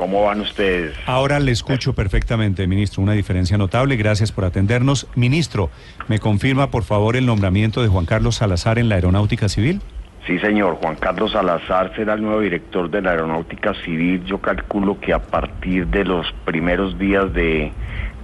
¿Cómo 0.00 0.22
van 0.22 0.40
ustedes? 0.40 0.96
Ahora 1.04 1.38
le 1.40 1.52
escucho 1.52 1.92
perfectamente, 1.92 2.66
ministro. 2.66 3.02
Una 3.02 3.12
diferencia 3.12 3.58
notable. 3.58 3.96
Gracias 3.96 4.32
por 4.32 4.46
atendernos. 4.46 5.06
Ministro, 5.14 5.68
¿me 6.08 6.18
confirma 6.18 6.70
por 6.70 6.84
favor 6.84 7.16
el 7.16 7.26
nombramiento 7.26 7.82
de 7.82 7.88
Juan 7.88 8.06
Carlos 8.06 8.36
Salazar 8.36 8.78
en 8.78 8.88
la 8.88 8.94
Aeronáutica 8.94 9.50
Civil? 9.50 9.82
Sí, 10.26 10.38
señor. 10.38 10.78
Juan 10.80 10.96
Carlos 10.96 11.32
Salazar 11.32 11.94
será 11.96 12.14
el 12.14 12.22
nuevo 12.22 12.40
director 12.40 12.90
de 12.90 13.02
la 13.02 13.10
Aeronáutica 13.10 13.74
Civil. 13.84 14.24
Yo 14.24 14.40
calculo 14.40 14.98
que 14.98 15.12
a 15.12 15.18
partir 15.18 15.86
de 15.88 16.02
los 16.06 16.26
primeros 16.46 16.98
días 16.98 17.30
de, 17.34 17.70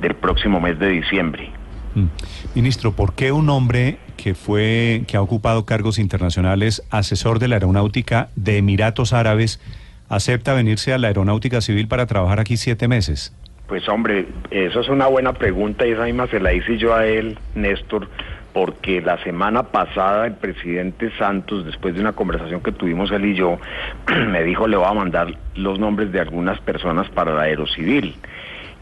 del 0.01 0.15
próximo 0.15 0.59
mes 0.59 0.79
de 0.79 0.89
diciembre. 0.89 1.51
Mm. 1.95 2.07
Ministro, 2.55 2.93
¿por 2.93 3.13
qué 3.13 3.33
un 3.33 3.51
hombre 3.51 3.99
que 4.17 4.35
fue 4.35 5.05
que 5.07 5.19
ha 5.19 5.21
ocupado 5.21 5.67
cargos 5.67 5.99
internacionales, 5.99 6.83
asesor 6.89 7.39
de 7.39 7.49
la 7.49 7.57
Aeronáutica 7.57 8.31
de 8.35 8.57
Emiratos 8.57 9.13
Árabes, 9.13 9.61
acepta 10.09 10.55
venirse 10.55 10.93
a 10.93 10.99
la 10.99 11.09
Aeronáutica 11.09 11.61
Civil 11.61 11.89
para 11.89 12.07
trabajar 12.07 12.41
aquí 12.41 12.57
siete 12.57 12.89
meses? 12.89 13.35
Pues 13.67 13.89
hombre, 13.89 14.27
eso 14.51 14.81
es 14.81 14.89
una 14.89 15.07
buena 15.09 15.33
pregunta 15.33 15.87
y 15.87 15.91
esa 15.91 16.05
misma 16.05 16.29
se 16.29 16.39
la 16.41 16.53
hice 16.53 16.79
yo 16.79 16.95
a 16.95 17.05
él, 17.07 17.37
Néstor, 17.57 18.09
porque 18.53 19.01
la 19.03 19.23
semana 19.25 19.65
pasada 19.65 20.27
el 20.27 20.35
presidente 20.35 21.11
Santos, 21.19 21.67
después 21.67 21.95
de 21.95 22.01
una 22.01 22.13
conversación 22.13 22.61
que 22.63 22.71
tuvimos 22.73 23.11
él 23.11 23.25
y 23.25 23.35
yo, 23.35 23.59
me 24.31 24.45
dijo 24.45 24.69
le 24.69 24.77
voy 24.77 24.87
a 24.87 24.93
mandar 24.95 25.35
los 25.57 25.79
nombres 25.81 26.13
de 26.13 26.21
algunas 26.21 26.61
personas 26.61 27.09
para 27.11 27.35
la 27.35 27.43
Aerocivil. 27.43 28.15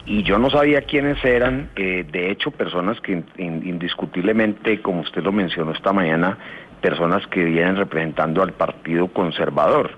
Y 0.06 0.22
yo 0.22 0.38
no 0.38 0.50
sabía 0.50 0.82
quiénes 0.82 1.24
eran, 1.24 1.70
eh, 1.76 2.04
de 2.12 2.30
hecho, 2.30 2.50
personas 2.50 3.00
que 3.00 3.12
in- 3.38 3.62
indiscutiblemente, 3.66 4.82
como 4.82 5.00
usted 5.00 5.22
lo 5.22 5.32
mencionó 5.32 5.72
esta 5.72 5.94
mañana, 5.94 6.36
personas 6.82 7.26
que 7.28 7.42
vienen 7.42 7.76
representando 7.76 8.42
al 8.42 8.52
Partido 8.52 9.08
Conservador. 9.08 9.92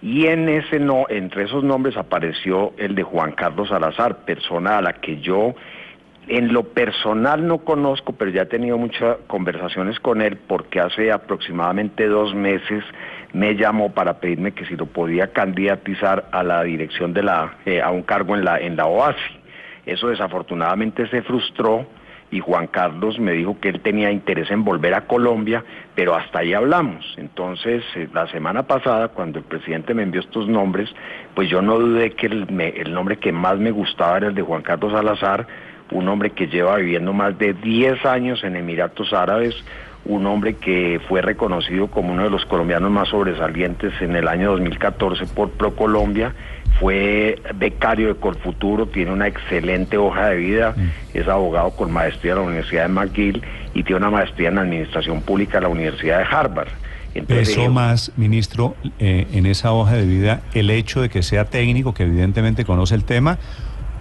Y 0.00 0.26
en 0.26 0.48
ese 0.48 0.78
no, 0.78 1.06
entre 1.08 1.44
esos 1.44 1.64
nombres 1.64 1.96
apareció 1.96 2.72
el 2.76 2.94
de 2.94 3.02
Juan 3.02 3.32
Carlos 3.32 3.68
Salazar, 3.68 4.18
persona 4.24 4.78
a 4.78 4.82
la 4.82 4.92
que 4.94 5.20
yo 5.20 5.54
en 6.28 6.52
lo 6.52 6.62
personal 6.62 7.46
no 7.46 7.58
conozco, 7.58 8.12
pero 8.12 8.30
ya 8.30 8.42
he 8.42 8.46
tenido 8.46 8.76
muchas 8.76 9.16
conversaciones 9.26 9.98
con 9.98 10.20
él 10.20 10.36
porque 10.36 10.78
hace 10.78 11.10
aproximadamente 11.10 12.06
dos 12.06 12.34
meses 12.34 12.84
me 13.32 13.56
llamó 13.56 13.92
para 13.92 14.20
pedirme 14.20 14.52
que 14.52 14.66
si 14.66 14.76
lo 14.76 14.86
podía 14.86 15.32
candidatizar 15.32 16.28
a 16.30 16.42
la 16.42 16.62
dirección 16.62 17.14
de 17.14 17.22
la, 17.22 17.56
eh, 17.64 17.80
a 17.80 17.90
un 17.90 18.02
cargo 18.02 18.36
en 18.36 18.44
la, 18.44 18.58
en 18.58 18.76
la 18.76 18.86
OASI. 18.86 19.40
Eso 19.86 20.08
desafortunadamente 20.08 21.08
se 21.08 21.22
frustró 21.22 21.86
y 22.30 22.40
Juan 22.40 22.66
Carlos 22.66 23.18
me 23.18 23.32
dijo 23.32 23.58
que 23.60 23.70
él 23.70 23.80
tenía 23.80 24.10
interés 24.10 24.50
en 24.50 24.64
volver 24.64 24.94
a 24.94 25.06
Colombia, 25.06 25.64
pero 25.94 26.14
hasta 26.14 26.40
ahí 26.40 26.52
hablamos. 26.52 27.14
Entonces, 27.16 27.82
eh, 27.94 28.08
la 28.12 28.26
semana 28.28 28.64
pasada, 28.64 29.08
cuando 29.08 29.38
el 29.38 29.44
presidente 29.44 29.94
me 29.94 30.02
envió 30.02 30.20
estos 30.20 30.48
nombres, 30.48 30.90
pues 31.34 31.48
yo 31.48 31.62
no 31.62 31.78
dudé 31.78 32.10
que 32.10 32.26
el, 32.26 32.60
el 32.60 32.92
nombre 32.92 33.16
que 33.16 33.32
más 33.32 33.58
me 33.58 33.70
gustaba 33.70 34.18
era 34.18 34.26
el 34.28 34.34
de 34.34 34.42
Juan 34.42 34.62
Carlos 34.62 34.92
Salazar, 34.92 35.46
un 35.90 36.08
hombre 36.08 36.30
que 36.30 36.48
lleva 36.48 36.76
viviendo 36.76 37.12
más 37.12 37.38
de 37.38 37.54
10 37.54 38.04
años 38.04 38.44
en 38.44 38.56
Emiratos 38.56 39.12
Árabes, 39.12 39.54
un 40.08 40.26
hombre 40.26 40.54
que 40.54 41.00
fue 41.06 41.22
reconocido 41.22 41.86
como 41.88 42.12
uno 42.12 42.24
de 42.24 42.30
los 42.30 42.44
colombianos 42.46 42.90
más 42.90 43.08
sobresalientes 43.10 43.92
en 44.00 44.16
el 44.16 44.26
año 44.26 44.50
2014 44.52 45.26
por 45.26 45.50
ProColombia, 45.50 46.34
fue 46.80 47.40
becario 47.56 48.08
de 48.08 48.14
Colfuturo, 48.14 48.86
tiene 48.86 49.12
una 49.12 49.26
excelente 49.26 49.98
hoja 49.98 50.28
de 50.28 50.36
vida, 50.36 50.74
es 51.12 51.28
abogado 51.28 51.70
con 51.70 51.92
maestría 51.92 52.34
de 52.34 52.40
la 52.40 52.46
Universidad 52.46 52.82
de 52.82 52.88
McGill 52.88 53.42
y 53.74 53.82
tiene 53.82 53.98
una 53.98 54.10
maestría 54.10 54.48
en 54.48 54.58
Administración 54.58 55.20
Pública 55.20 55.58
de 55.58 55.62
la 55.62 55.68
Universidad 55.68 56.18
de 56.18 56.24
Harvard. 56.24 56.68
Entonces, 57.14 57.48
¿Pesó 57.48 57.62
eh, 57.62 57.68
más, 57.68 58.12
ministro, 58.16 58.76
eh, 58.98 59.26
en 59.32 59.46
esa 59.46 59.72
hoja 59.72 59.94
de 59.94 60.06
vida 60.06 60.42
el 60.54 60.70
hecho 60.70 61.02
de 61.02 61.08
que 61.08 61.22
sea 61.22 61.44
técnico, 61.44 61.92
que 61.92 62.04
evidentemente 62.04 62.64
conoce 62.64 62.94
el 62.94 63.04
tema, 63.04 63.38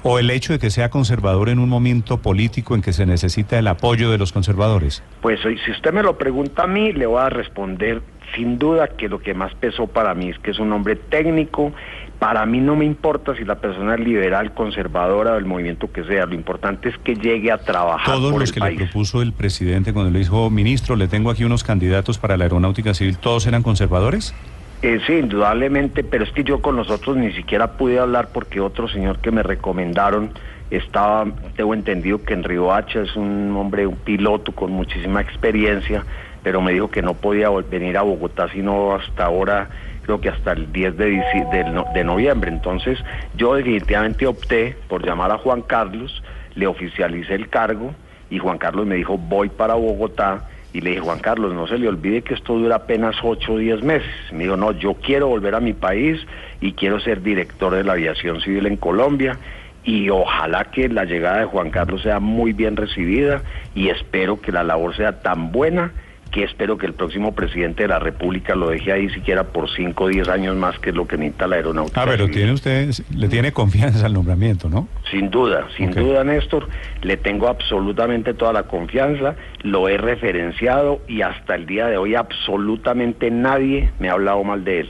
o 0.08 0.20
el 0.20 0.30
hecho 0.30 0.54
de 0.54 0.60
que 0.60 0.70
sea 0.70 0.90
conservador 0.90 1.50
en 1.50 1.60
un 1.60 1.70
momento 1.70 2.18
político 2.18 2.76
en 2.76 2.82
que 2.82 2.94
se 2.94 3.06
necesita 3.06 3.60
el 3.60 3.68
apoyo 3.68 4.10
de 4.10 4.18
los 4.18 4.32
conservadores? 4.32 5.04
Pues 5.22 5.40
si 5.42 5.72
usted 5.72 5.94
me 5.94 6.04
lo 6.04 6.18
pregunta 6.18 6.64
a 6.64 6.68
mí, 6.68 6.94
le 6.94 7.06
voy 7.06 7.22
a 7.22 7.30
responder 7.30 8.02
sin 8.36 8.58
duda 8.58 8.90
que 8.90 9.08
lo 9.08 9.20
que 9.20 9.34
más 9.34 9.54
pesó 9.56 9.88
para 9.88 10.14
mí 10.14 10.30
es 10.30 10.40
que 10.40 10.52
es 10.52 10.60
un 10.60 10.72
hombre 10.74 10.96
técnico. 10.96 11.72
Para 12.20 12.46
mí 12.46 12.60
no 12.60 12.76
me 12.76 12.84
importa 12.84 13.36
si 13.36 13.46
la 13.46 13.56
persona 13.56 13.94
es 13.94 14.00
liberal, 14.00 14.54
conservadora 14.54 15.34
o 15.34 15.36
del 15.36 15.46
movimiento 15.46 15.92
que 15.92 16.04
sea. 16.04 16.26
Lo 16.26 16.34
importante 16.34 16.90
es 16.90 16.98
que 16.98 17.16
llegue 17.16 17.52
a 17.52 17.60
trabajar 17.60 18.16
Todos 18.16 18.32
por 18.32 18.42
los 18.42 18.50
el 18.50 18.54
que 18.54 18.60
país. 18.60 18.80
le 18.80 18.86
propuso 18.86 19.22
el 19.22 19.34
presidente 19.34 19.94
cuando 19.94 20.12
le 20.12 20.20
dijo, 20.20 20.50
ministro, 20.50 20.96
le 20.96 21.08
tengo 21.08 21.30
aquí 21.30 21.44
unos 21.44 21.64
candidatos 21.64 22.18
para 22.18 22.36
la 22.36 22.46
aeronáutica 22.46 22.94
civil, 22.94 23.18
¿todos 23.18 23.46
eran 23.46 23.62
conservadores? 23.62 24.34
Eh, 24.82 25.00
sí, 25.08 25.14
indudablemente, 25.14 26.04
pero 26.04 26.24
es 26.24 26.32
que 26.32 26.44
yo 26.44 26.62
con 26.62 26.76
los 26.76 26.90
otros 26.92 27.18
ni 27.18 27.32
siquiera 27.34 27.78
pude 27.78 27.98
hablar 28.00 28.32
porque 28.32 28.60
otro 28.62 28.88
señor 28.88 29.20
que 29.20 29.32
me 29.32 29.42
recomendaron 29.42 30.32
estaba, 30.70 31.26
tengo 31.56 31.74
entendido 31.74 32.24
que 32.24 32.36
en 32.36 32.44
Río 32.44 32.72
Hacha 32.72 33.02
es 33.02 33.16
un 33.16 33.56
hombre, 33.58 33.88
un 33.88 33.96
piloto 33.98 34.52
con 34.52 34.72
muchísima 34.72 35.20
experiencia, 35.22 36.06
pero 36.44 36.62
me 36.62 36.74
dijo 36.74 36.92
que 36.92 37.02
no 37.02 37.16
podía 37.16 37.50
venir 37.50 37.98
a 37.98 38.04
Bogotá 38.04 38.50
sino 38.54 38.94
hasta 38.94 39.26
ahora, 39.26 39.70
creo 40.04 40.22
que 40.22 40.30
hasta 40.30 40.52
el 40.52 40.72
10 40.72 40.96
de, 40.96 41.64
no- 41.74 41.86
de 41.96 42.04
noviembre. 42.04 42.52
Entonces 42.52 43.00
yo 43.34 43.56
definitivamente 43.56 44.28
opté 44.28 44.78
por 44.88 45.04
llamar 45.04 45.32
a 45.32 45.40
Juan 45.40 45.64
Carlos, 45.64 46.22
le 46.54 46.68
oficialicé 46.68 47.34
el 47.34 47.50
cargo 47.50 47.96
y 48.30 48.38
Juan 48.38 48.60
Carlos 48.60 48.86
me 48.86 48.96
dijo 48.96 49.18
voy 49.18 49.50
para 49.50 49.74
Bogotá 49.74 50.46
y 50.78 50.82
le 50.82 50.92
dije, 50.92 51.02
Juan 51.02 51.18
Carlos, 51.18 51.56
no 51.56 51.66
se 51.66 51.80
le 51.80 51.88
olvide 51.88 52.22
que 52.22 52.36
esto 52.36 52.54
dura 52.54 52.76
apenas 52.76 53.16
8 53.24 53.52
o 53.52 53.58
10 53.58 53.82
meses. 53.82 54.12
Me 54.32 54.44
dijo, 54.44 54.58
no, 54.58 54.74
yo 54.74 54.94
quiero 54.94 55.28
volver 55.28 55.56
a 55.56 55.60
mi 55.60 55.74
país 55.74 56.20
y 56.62 56.74
quiero 56.74 57.00
ser 57.00 57.24
director 57.24 57.74
de 57.74 57.84
la 57.84 57.94
aviación 57.94 58.42
civil 58.42 58.68
en 58.68 58.78
Colombia 58.78 59.40
y 59.84 60.12
ojalá 60.12 60.66
que 60.66 60.88
la 60.88 61.06
llegada 61.06 61.40
de 61.40 61.46
Juan 61.46 61.72
Carlos 61.72 62.04
sea 62.04 62.20
muy 62.20 62.54
bien 62.54 62.76
recibida 62.76 63.42
y 63.74 63.90
espero 63.90 64.40
que 64.40 64.52
la 64.52 64.64
labor 64.64 64.96
sea 64.96 65.24
tan 65.24 65.52
buena 65.52 65.94
que 66.38 66.44
espero 66.44 66.78
que 66.78 66.86
el 66.86 66.94
próximo 66.94 67.34
presidente 67.34 67.82
de 67.82 67.90
la 67.90 67.98
República 67.98 68.54
lo 68.54 68.70
deje 68.70 68.92
ahí 68.92 69.10
siquiera 69.10 69.46
por 69.46 69.68
5 69.76 70.04
o 70.04 70.08
10 70.08 70.28
años 70.28 70.56
más, 70.56 70.78
que 70.78 70.92
es 70.92 70.96
lo 70.96 71.08
que 71.08 71.18
necesita 71.18 71.48
la 71.48 71.56
aeronáutica. 71.56 72.04
Ah, 72.04 72.06
pero 72.06 72.26
civil. 72.26 72.36
tiene 72.36 72.54
usted, 72.54 72.92
le 73.16 73.28
tiene 73.28 73.52
confianza 73.52 74.06
al 74.06 74.14
nombramiento, 74.14 74.70
¿no? 74.70 74.88
Sin 75.10 75.32
duda, 75.32 75.68
sin 75.76 75.90
duda, 75.90 76.24
Néstor, 76.24 76.70
le 77.02 77.18
tengo 77.18 77.48
absolutamente 77.48 78.36
toda 78.36 78.54
la 78.54 78.64
confianza, 78.64 79.36
lo 79.64 79.90
he 79.90 79.98
referenciado 79.98 81.02
y 81.08 81.24
hasta 81.24 81.56
el 81.56 81.66
día 81.66 81.88
de 81.88 81.98
hoy 81.98 82.14
absolutamente 82.14 83.32
nadie 83.32 83.90
me 83.98 84.10
ha 84.10 84.14
hablado 84.14 84.44
mal 84.44 84.64
de 84.64 84.82
él. 84.82 84.90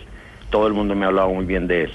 Todo 0.50 0.68
el 0.68 0.74
mundo 0.74 0.96
me 0.96 1.06
ha 1.06 1.08
hablado 1.08 1.30
muy 1.30 1.46
bien 1.46 1.68
de 1.68 1.84
él. 1.84 1.92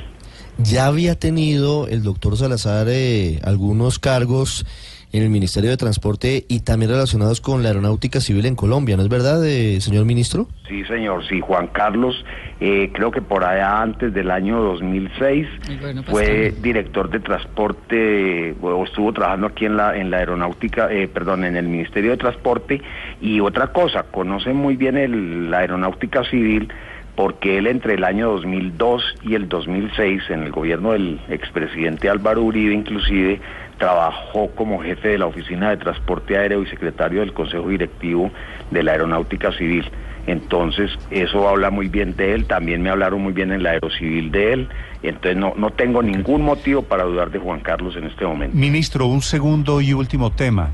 Ya 0.57 0.87
había 0.87 1.15
tenido 1.19 1.89
el 1.89 2.03
doctor 2.03 2.39
Salazar 2.39 2.87
eh, 2.89 3.39
algunos 3.45 3.99
cargos 3.99 4.65
en 5.13 5.23
el 5.23 5.29
Ministerio 5.31 5.71
de 5.71 5.77
Transporte 5.77 6.45
y 6.49 6.61
también 6.61 6.91
relacionados 6.91 7.41
con 7.41 7.63
la 7.63 7.69
aeronáutica 7.69 8.21
civil 8.21 8.47
en 8.47 8.57
Colombia, 8.57 8.97
¿no 8.97 9.03
es 9.03 9.09
verdad, 9.09 9.45
eh, 9.47 9.81
señor 9.81 10.05
ministro? 10.07 10.49
Sí, 10.69 10.85
señor, 10.85 11.27
sí, 11.29 11.41
Juan 11.41 11.67
Carlos, 11.69 12.25
eh, 12.61 12.91
creo 12.95 13.11
que 13.11 13.21
por 13.21 13.45
allá 13.45 13.83
antes 13.83 14.15
del 14.15 14.31
año 14.31 14.61
2006 14.63 15.47
El 15.69 15.79
gobierno 15.81 16.03
fue 16.05 16.55
director 16.63 17.11
de 17.11 17.21
transporte, 17.21 18.55
o 18.63 18.85
estuvo 18.85 19.13
trabajando 19.13 19.49
aquí 19.49 19.67
en 19.67 19.77
la, 19.77 19.97
en 19.97 20.11
la 20.11 20.19
aeronáutica, 20.19 20.91
eh, 20.93 21.09
perdón, 21.09 21.45
en 21.45 21.57
el 21.57 21.67
Ministerio 21.69 22.13
de 22.13 22.17
Transporte. 22.17 22.81
Y 23.21 23.41
otra 23.41 23.69
cosa, 23.73 24.05
conoce 24.05 24.53
muy 24.53 24.77
bien 24.77 24.97
el- 24.97 25.51
la 25.51 25.59
aeronáutica 25.59 26.25
civil 26.25 26.69
porque 27.17 27.59
él 27.59 27.67
entre 27.67 27.95
el 27.95 28.05
año 28.05 28.31
2002 28.31 29.03
y 29.23 29.35
el 29.35 29.49
2006, 29.49 30.23
en 30.31 30.45
el 30.45 30.53
gobierno 30.53 30.93
del 30.93 31.21
expresidente 31.29 32.09
Álvaro 32.09 32.43
Uribe 32.43 32.75
inclusive, 32.75 33.41
trabajó 33.79 34.51
como 34.55 34.81
jefe 34.81 35.09
de 35.09 35.19
la 35.19 35.27
Oficina 35.27 35.71
de 35.71 35.77
Transporte 35.77 36.39
Aéreo 36.39 36.63
y 36.63 36.67
secretario 36.67 37.21
del 37.21 37.33
Consejo 37.33 37.69
Directivo 37.69 38.31
de 38.71 38.83
la 38.83 38.93
Aeronáutica 38.93 39.53
Civil. 39.53 39.85
Entonces, 40.27 40.91
eso 41.11 41.49
habla 41.49 41.71
muy 41.71 41.89
bien 41.89 42.15
de 42.15 42.33
él, 42.33 42.47
también 42.47 42.81
me 42.81 42.91
hablaron 42.91 43.21
muy 43.21 43.33
bien 43.33 43.51
en 43.51 43.65
la 43.65 43.71
Aerocivil 43.71 44.31
de 44.31 44.53
él, 44.53 44.69
entonces 45.03 45.37
no, 45.37 45.53
no 45.57 45.71
tengo 45.71 46.01
ningún 46.01 46.43
motivo 46.43 46.83
para 46.83 47.03
dudar 47.03 47.33
de 47.33 47.41
Juan 47.41 47.59
Carlos 47.59 47.97
en 47.97 48.05
este 48.05 48.25
momento. 48.25 48.57
Ministro, 48.57 49.07
un 49.07 49.21
segundo 49.21 49.81
y 49.81 49.93
último 49.93 50.31
tema. 50.31 50.71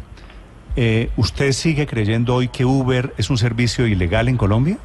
Eh, 0.77 1.09
¿Usted 1.17 1.53
sigue 1.53 1.87
creyendo 1.87 2.35
hoy 2.35 2.49
que 2.49 2.67
Uber 2.67 3.13
es 3.17 3.31
un 3.31 3.39
servicio 3.39 3.87
ilegal 3.87 4.29
en 4.29 4.37
Colombia? 4.37 4.77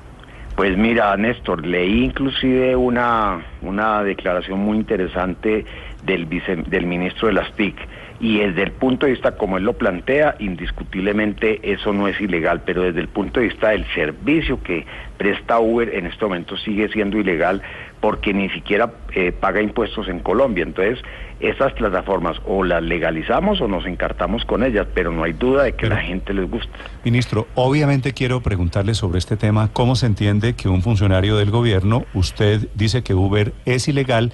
Pues 0.55 0.77
mira, 0.77 1.17
Néstor, 1.17 1.65
leí 1.65 2.03
inclusive 2.03 2.75
una, 2.75 3.43
una 3.61 4.03
declaración 4.03 4.59
muy 4.59 4.77
interesante 4.77 5.65
del, 6.03 6.25
vice, 6.27 6.57
del 6.57 6.85
ministro 6.85 7.27
de 7.27 7.33
las 7.33 7.51
TIC 7.53 7.75
y 8.19 8.37
desde 8.37 8.63
el 8.63 8.71
punto 8.71 9.05
de 9.05 9.13
vista 9.13 9.35
como 9.35 9.57
él 9.57 9.63
lo 9.63 9.73
plantea, 9.73 10.35
indiscutiblemente 10.39 11.59
eso 11.73 11.91
no 11.91 12.07
es 12.07 12.21
ilegal, 12.21 12.61
pero 12.65 12.83
desde 12.83 13.01
el 13.01 13.07
punto 13.07 13.39
de 13.39 13.47
vista 13.47 13.69
del 13.69 13.85
servicio 13.93 14.61
que 14.61 14.85
presta 15.17 15.59
Uber 15.59 15.93
en 15.93 16.05
este 16.05 16.23
momento 16.23 16.55
sigue 16.55 16.87
siendo 16.89 17.17
ilegal 17.17 17.61
porque 17.99 18.33
ni 18.33 18.49
siquiera 18.49 18.91
eh, 19.13 19.31
paga 19.31 19.61
impuestos 19.61 20.07
en 20.07 20.19
Colombia. 20.19 20.63
Entonces, 20.63 21.03
esas 21.43 21.73
plataformas 21.73 22.37
o 22.45 22.63
las 22.63 22.81
legalizamos 22.81 23.59
o 23.59 23.67
nos 23.67 23.85
encartamos 23.85 24.45
con 24.45 24.63
ellas, 24.63 24.87
pero 24.93 25.11
no 25.11 25.23
hay 25.23 25.33
duda 25.33 25.63
de 25.63 25.73
que 25.73 25.87
la 25.87 25.97
gente 25.97 26.33
les 26.33 26.49
gusta. 26.49 26.71
Ministro, 27.03 27.47
obviamente 27.55 28.13
quiero 28.13 28.41
preguntarle 28.41 28.93
sobre 28.93 29.19
este 29.19 29.35
tema, 29.35 29.69
¿cómo 29.73 29.97
se 29.97 30.05
entiende 30.05 30.53
que 30.53 30.69
un 30.69 30.81
funcionario 30.81 31.35
del 31.35 31.51
gobierno, 31.51 32.05
usted 32.13 32.69
dice 32.75 33.03
que 33.03 33.13
Uber 33.13 33.53
es 33.65 33.89
ilegal 33.89 34.31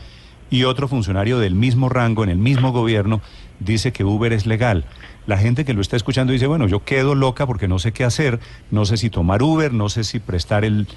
y 0.51 0.65
otro 0.65 0.87
funcionario 0.87 1.39
del 1.39 1.55
mismo 1.55 1.89
rango 1.89 2.23
en 2.23 2.29
el 2.29 2.37
mismo 2.37 2.71
gobierno 2.71 3.21
dice 3.59 3.91
que 3.91 4.03
Uber 4.03 4.31
es 4.31 4.45
legal? 4.45 4.85
La 5.25 5.37
gente 5.37 5.65
que 5.65 5.73
lo 5.73 5.81
está 5.81 5.95
escuchando 5.95 6.31
dice, 6.31 6.45
bueno, 6.45 6.67
yo 6.67 6.83
quedo 6.83 7.15
loca 7.15 7.47
porque 7.47 7.67
no 7.67 7.79
sé 7.79 7.91
qué 7.91 8.03
hacer, 8.03 8.39
no 8.69 8.85
sé 8.85 8.97
si 8.97 9.09
tomar 9.09 9.41
Uber, 9.41 9.73
no 9.73 9.89
sé 9.89 10.03
si 10.03 10.19
prestar 10.19 10.63
el, 10.63 10.87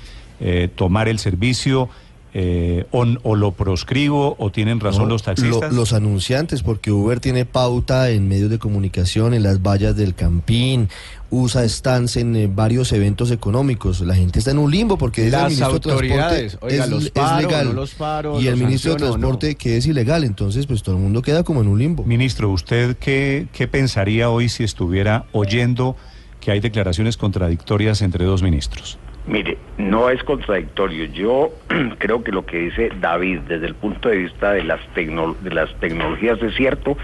eh, 0.41 0.69
tomar 0.75 1.09
el 1.09 1.19
servicio, 1.19 1.89
eh, 2.35 2.87
o, 2.93 3.05
o, 3.25 3.37
lo 3.37 3.53
proscribo 3.53 4.37
o 4.39 4.51
tienen 4.51 4.81
razón 4.81 5.03
No, 5.03 5.09
los 5.11 5.23
taxistas? 5.23 5.71
lo- 5.71 5.77
los 5.77 5.93
anunciantes, 5.93 6.63
porque 6.63 6.91
Uber 6.91 7.21
tiene 7.21 7.45
pauta 7.45 8.09
en 8.11 8.27
medios 8.29 8.49
de 8.49 8.59
comunicación, 8.59 9.35
en 9.35 9.43
las 9.43 9.61
vallas 9.63 9.97
del 9.97 10.15
Campín, 10.15 10.89
usa 11.31 11.69
stands 11.69 12.17
en 12.17 12.35
eh, 12.37 12.51
varios 12.53 12.93
eventos 12.93 13.31
económicos. 13.31 14.01
La 14.01 14.15
gente 14.15 14.39
está 14.39 14.51
en 14.51 14.59
un 14.59 14.71
limbo 14.71 14.97
porque 14.97 15.25
dice 15.25 15.37
el 15.37 15.43
Las 15.43 15.51
ministro 15.53 15.79
de 15.79 15.91
autoridades, 15.93 16.39
Transporte 16.59 16.75
oiga, 16.75 16.85
es, 16.85 16.91
los 16.91 17.05
es 17.05 17.11
paro, 17.11 17.47
legal. 17.49 17.67
no 17.67 17.73
los 17.75 17.91
paro, 17.95 18.41
y 18.41 18.47
el 18.47 18.53
los 18.53 18.61
ministro 18.61 18.93
de 18.93 18.99
Transporte 18.99 19.55
que 19.57 19.77
es 19.77 19.87
ilegal. 19.87 20.25
Entonces, 20.25 20.67
pues 20.67 20.83
todo 20.83 20.97
el 20.97 21.03
mundo 21.03 21.21
queda 21.21 21.43
como 21.43 21.61
en 21.61 21.69
un 21.69 21.79
limbo. 21.79 22.03
Ministro, 22.05 22.49
¿usted 22.51 22.97
qué, 22.99 23.47
qué 23.53 23.69
pensaría 23.69 24.31
hoy 24.31 24.49
si 24.49 24.65
estuviera 24.65 25.27
oyendo 25.33 25.97
que 26.41 26.51
hay 26.51 26.61
declaraciones 26.61 27.17
contradictorias 27.19 28.01
entre 28.03 28.25
dos 28.25 28.43
ministros? 28.43 28.99
Mire, 29.27 29.57
no 29.79 30.11
es 30.11 30.23
contradictorio. 30.25 31.05
Yo 31.07 31.53
creo 31.99 32.25
que 32.25 32.33
lo 32.33 32.45
que 32.45 32.59
dice 32.59 32.91
David 33.01 33.41
desde 33.49 33.67
el 33.67 33.75
punto 33.75 34.09
de 34.09 34.17
vista 34.17 34.53
de 34.53 34.65
las, 34.65 34.81
tecno- 34.95 35.37
de 35.39 35.51
las 35.51 35.73
tecnologías 35.81 36.43
es 36.43 36.55
cierto. 36.57 36.97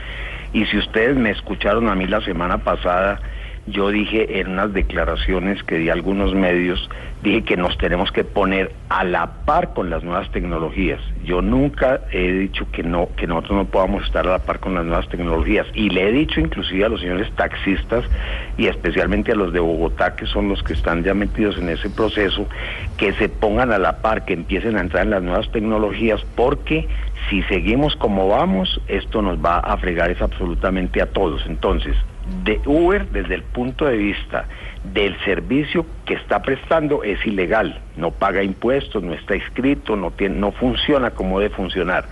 Y 0.53 0.65
si 0.67 0.79
ustedes 0.79 1.17
me 1.17 1.31
escucharon 1.31 1.89
a 1.89 1.95
mí 1.95 2.07
la 2.07 2.21
semana 2.23 2.59
pasada, 2.59 3.21
yo 3.67 3.91
dije 3.91 4.41
en 4.41 4.49
unas 4.49 4.73
declaraciones 4.73 5.63
que 5.63 5.77
di 5.77 5.91
a 5.91 5.93
algunos 5.93 6.35
medios, 6.35 6.89
dije 7.23 7.43
que 7.43 7.57
nos 7.57 7.77
tenemos 7.79 8.13
que 8.13 8.25
poner 8.25 8.73
a 8.89 9.05
la 9.05 9.27
par 9.45 9.75
con 9.75 9.91
las 9.91 10.03
nuevas 10.05 10.31
tecnologías. 10.31 11.01
Yo 11.25 11.43
nunca 11.43 12.01
he 12.13 12.33
dicho 12.33 12.67
que 12.71 12.83
no, 12.83 13.09
que 13.17 13.27
nosotros 13.27 13.59
no 13.59 13.65
podamos 13.67 14.05
estar 14.05 14.27
a 14.27 14.31
la 14.31 14.39
par 14.39 14.61
con 14.61 14.75
las 14.75 14.85
nuevas 14.85 15.09
tecnologías. 15.09 15.67
Y 15.75 15.91
le 15.91 16.09
he 16.09 16.13
dicho 16.13 16.41
inclusive 16.41 16.85
a 16.85 16.89
los 16.89 17.01
señores 17.01 17.31
taxistas 17.33 18.05
y 18.57 18.67
especialmente 18.67 19.33
a 19.33 19.35
los 19.35 19.53
de 19.53 19.61
Bogotá, 19.61 20.15
que 20.15 20.27
son 20.27 20.49
los 20.49 20.63
que 20.63 20.75
están 20.75 21.03
ya 21.03 21.15
metidos 21.15 21.59
en 21.59 21.69
ese 21.69 21.91
proceso, 21.91 22.47
que 22.97 23.13
se 23.15 23.29
pongan 23.29 23.73
a 23.73 23.79
la 23.79 24.01
par, 24.01 24.25
que 24.25 24.35
empiecen 24.35 24.77
a 24.77 24.81
entrar 24.81 25.05
en 25.05 25.11
las 25.11 25.23
nuevas 25.23 25.51
tecnologías, 25.51 26.21
porque 26.37 26.89
si 27.29 27.43
seguimos 27.43 27.97
como 27.97 28.29
vamos, 28.29 28.81
esto 28.89 29.23
nos 29.23 29.45
va 29.45 29.59
a 29.59 29.77
fregar 29.77 30.11
es 30.11 30.23
absolutamente 30.23 31.03
a 31.03 31.07
todos. 31.07 31.45
Entonces, 31.47 31.97
de 32.45 32.61
Uber 32.67 33.07
desde 33.09 33.35
el 33.35 33.43
punto 33.43 33.87
de 33.87 33.97
vista 33.97 34.45
del 34.85 35.19
servicio 35.25 35.85
que 36.05 36.15
está 36.15 36.43
prestando 36.43 37.03
es 37.03 37.25
ilegal, 37.27 37.81
no 37.97 38.11
paga 38.11 38.43
impuestos, 38.43 39.03
no 39.03 39.13
está 39.13 39.37
inscrito, 39.37 39.97
no 39.97 40.11
tiene, 40.11 40.37
no 40.37 40.53
funciona 40.53 41.11
como 41.11 41.41
debe 41.41 41.55
funcionar. 41.55 42.07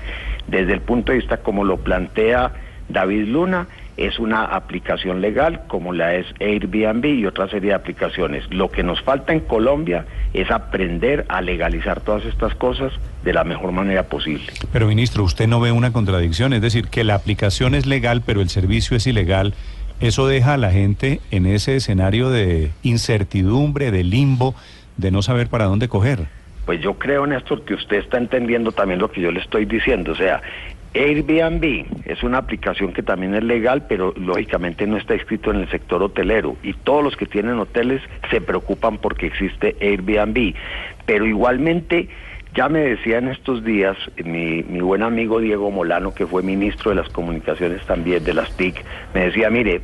Desde 0.47 0.73
el 0.73 0.81
punto 0.81 1.13
de 1.13 1.19
vista 1.19 1.39
como 1.39 1.65
lo 1.65 1.79
plantea 1.79 2.53
David 2.89 3.29
Luna, 3.29 3.67
es 3.97 4.19
una 4.19 4.45
aplicación 4.45 5.21
legal 5.21 5.63
como 5.69 5.93
la 5.93 6.15
es 6.15 6.27
Airbnb 6.41 7.05
y 7.07 7.27
otra 7.27 7.49
serie 7.49 7.71
de 7.71 7.75
aplicaciones. 7.75 8.45
Lo 8.51 8.71
que 8.71 8.83
nos 8.83 9.01
falta 9.01 9.33
en 9.33 9.41
Colombia 9.41 10.05
es 10.35 10.51
aprender 10.51 11.25
a 11.29 11.41
legalizar 11.41 12.01
todas 12.01 12.25
estas 12.27 12.55
cosas 12.55 12.93
de 13.25 13.33
la 13.33 13.45
mejor 13.45 13.73
manera 13.73 14.05
posible. 14.05 14.53
Pero 14.73 14.87
ministro, 14.87 15.25
¿usted 15.25 15.47
no 15.47 15.61
ve 15.61 15.73
una 15.73 15.93
contradicción? 15.93 16.53
Es 16.53 16.61
decir, 16.61 16.89
que 16.89 17.05
la 17.05 17.15
aplicación 17.15 17.75
es 17.75 17.87
legal, 17.87 18.23
pero 18.25 18.43
el 18.43 18.51
servicio 18.51 18.97
es 18.97 19.07
ilegal. 19.07 19.55
Eso 20.01 20.27
deja 20.27 20.55
a 20.55 20.59
la 20.59 20.71
gente 20.71 21.21
en 21.31 21.47
ese 21.47 21.77
escenario 21.77 22.31
de 22.31 22.71
incertidumbre, 22.83 23.91
de 23.91 24.05
limbo, 24.05 24.55
de 24.97 25.11
no 25.11 25.23
saber 25.23 25.49
para 25.49 25.65
dónde 25.65 25.89
coger. 25.89 26.27
Pues 26.67 26.81
yo 26.81 26.95
creo, 26.95 27.27
Néstor, 27.27 27.65
que 27.65 27.75
usted 27.75 27.99
está 27.99 28.19
entendiendo 28.19 28.73
también 28.73 29.01
lo 29.01 29.11
que 29.11 29.21
yo 29.21 29.31
le 29.31 29.41
estoy 29.41 29.65
diciendo. 29.65 30.13
O 30.13 30.17
sea, 30.17 30.43
Airbnb 30.95 31.87
es 32.05 32.23
una 32.23 32.39
aplicación 32.39 32.93
que 32.93 33.03
también 33.03 33.35
es 33.35 33.45
legal, 33.45 33.85
pero 33.89 34.13
lógicamente 34.17 34.87
no 34.87 34.97
está 34.97 35.15
inscrito 35.15 35.51
en 35.51 35.61
el 35.61 35.71
sector 35.71 36.03
hotelero. 36.03 36.57
Y 36.63 36.73
todos 36.73 37.05
los 37.05 37.17
que 37.17 37.27
tienen 37.27 37.59
hoteles 37.59 38.03
se 38.31 38.41
preocupan 38.41 38.99
porque 38.99 39.27
existe 39.27 39.77
Airbnb. 39.81 40.55
Pero 41.05 41.27
igualmente, 41.27 42.09
ya 42.57 42.71
me 42.71 42.81
decía 42.81 43.19
en 43.19 43.29
estos 43.29 43.63
días 43.63 43.99
mi, 44.25 44.63
mi 44.63 44.81
buen 44.81 45.03
amigo 45.03 45.41
Diego 45.41 45.71
Molano, 45.71 46.15
que 46.15 46.27
fue 46.27 46.43
ministro 46.43 46.91
de 46.91 46.97
las 46.97 47.09
comunicaciones 47.11 47.85
también, 47.85 48.25
de 48.25 48.33
las 48.33 48.51
TIC, 48.57 48.83
me 49.13 49.27
decía, 49.27 49.51
mire, 49.51 49.83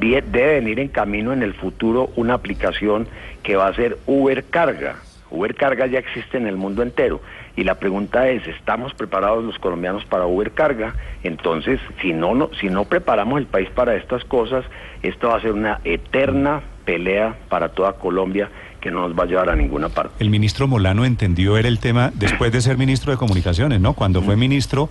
debe 0.00 0.54
venir 0.60 0.78
en 0.78 0.88
camino 0.88 1.32
en 1.32 1.42
el 1.42 1.52
futuro 1.52 2.10
una 2.14 2.34
aplicación 2.34 3.08
que 3.42 3.56
va 3.56 3.66
a 3.66 3.74
ser 3.74 3.98
Uber 4.06 4.44
Carga. 4.44 4.96
Uber 5.30 5.54
Carga 5.56 5.86
ya 5.86 5.98
existe 5.98 6.36
en 6.36 6.46
el 6.46 6.56
mundo 6.56 6.82
entero. 6.82 7.20
Y 7.56 7.64
la 7.64 7.74
pregunta 7.74 8.28
es, 8.28 8.46
¿estamos 8.46 8.94
preparados 8.94 9.42
los 9.42 9.58
colombianos 9.58 10.04
para 10.04 10.26
Uber 10.26 10.52
Carga? 10.52 10.94
Entonces, 11.24 11.80
si 12.00 12.12
no, 12.12 12.34
no, 12.34 12.50
si 12.60 12.68
no 12.68 12.84
preparamos 12.84 13.40
el 13.40 13.46
país 13.46 13.68
para 13.70 13.96
estas 13.96 14.24
cosas, 14.24 14.64
esto 15.02 15.28
va 15.28 15.36
a 15.36 15.40
ser 15.40 15.52
una 15.52 15.80
eterna 15.84 16.62
pelea 16.84 17.34
para 17.48 17.70
toda 17.70 17.94
Colombia 17.94 18.48
que 18.82 18.90
no 18.90 19.08
nos 19.08 19.16
va 19.18 19.22
a 19.22 19.26
llevar 19.26 19.48
a 19.48 19.56
ninguna 19.56 19.88
parte. 19.88 20.14
El 20.18 20.28
ministro 20.28 20.66
Molano 20.66 21.04
entendió 21.04 21.56
era 21.56 21.68
el 21.68 21.78
tema 21.78 22.10
después 22.14 22.52
de 22.52 22.60
ser 22.60 22.76
ministro 22.76 23.12
de 23.12 23.16
Comunicaciones, 23.16 23.80
¿no? 23.80 23.94
Cuando 23.94 24.20
fue 24.22 24.36
ministro 24.36 24.90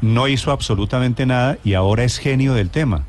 no 0.00 0.28
hizo 0.28 0.52
absolutamente 0.52 1.26
nada 1.26 1.58
y 1.64 1.74
ahora 1.74 2.04
es 2.04 2.18
genio 2.18 2.54
del 2.54 2.70
tema. 2.70 3.04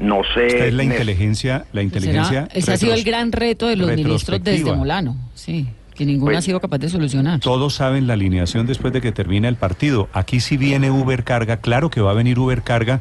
No 0.00 0.22
sé... 0.34 0.46
Esta 0.46 0.66
es 0.66 0.74
la 0.74 0.82
inteligencia, 0.84 1.66
la 1.72 1.82
inteligencia. 1.82 2.46
Será- 2.46 2.48
ese 2.54 2.72
ha 2.72 2.76
sido 2.76 2.94
el 2.94 3.04
gran 3.04 3.32
reto 3.32 3.66
de 3.66 3.76
los 3.76 3.92
ministros 3.94 4.42
desde. 4.42 4.74
Molano, 4.74 5.16
sí, 5.34 5.68
que 5.94 6.04
ninguno 6.06 6.26
Pues- 6.30 6.38
ha 6.38 6.42
sido 6.42 6.60
capaz 6.60 6.78
de 6.78 6.88
solucionar. 6.88 7.40
Todos 7.40 7.74
saben 7.74 8.06
la 8.06 8.14
alineación 8.14 8.66
después 8.66 8.92
de 8.92 9.00
que 9.00 9.12
termina 9.12 9.48
el 9.48 9.56
partido. 9.56 10.08
Aquí 10.12 10.40
sí 10.40 10.56
viene 10.56 10.90
Uber 10.90 11.22
Carga, 11.24 11.58
claro 11.58 11.90
que 11.90 12.00
va 12.00 12.10
a 12.12 12.14
venir 12.14 12.38
Uber 12.38 12.62
Carga, 12.62 13.00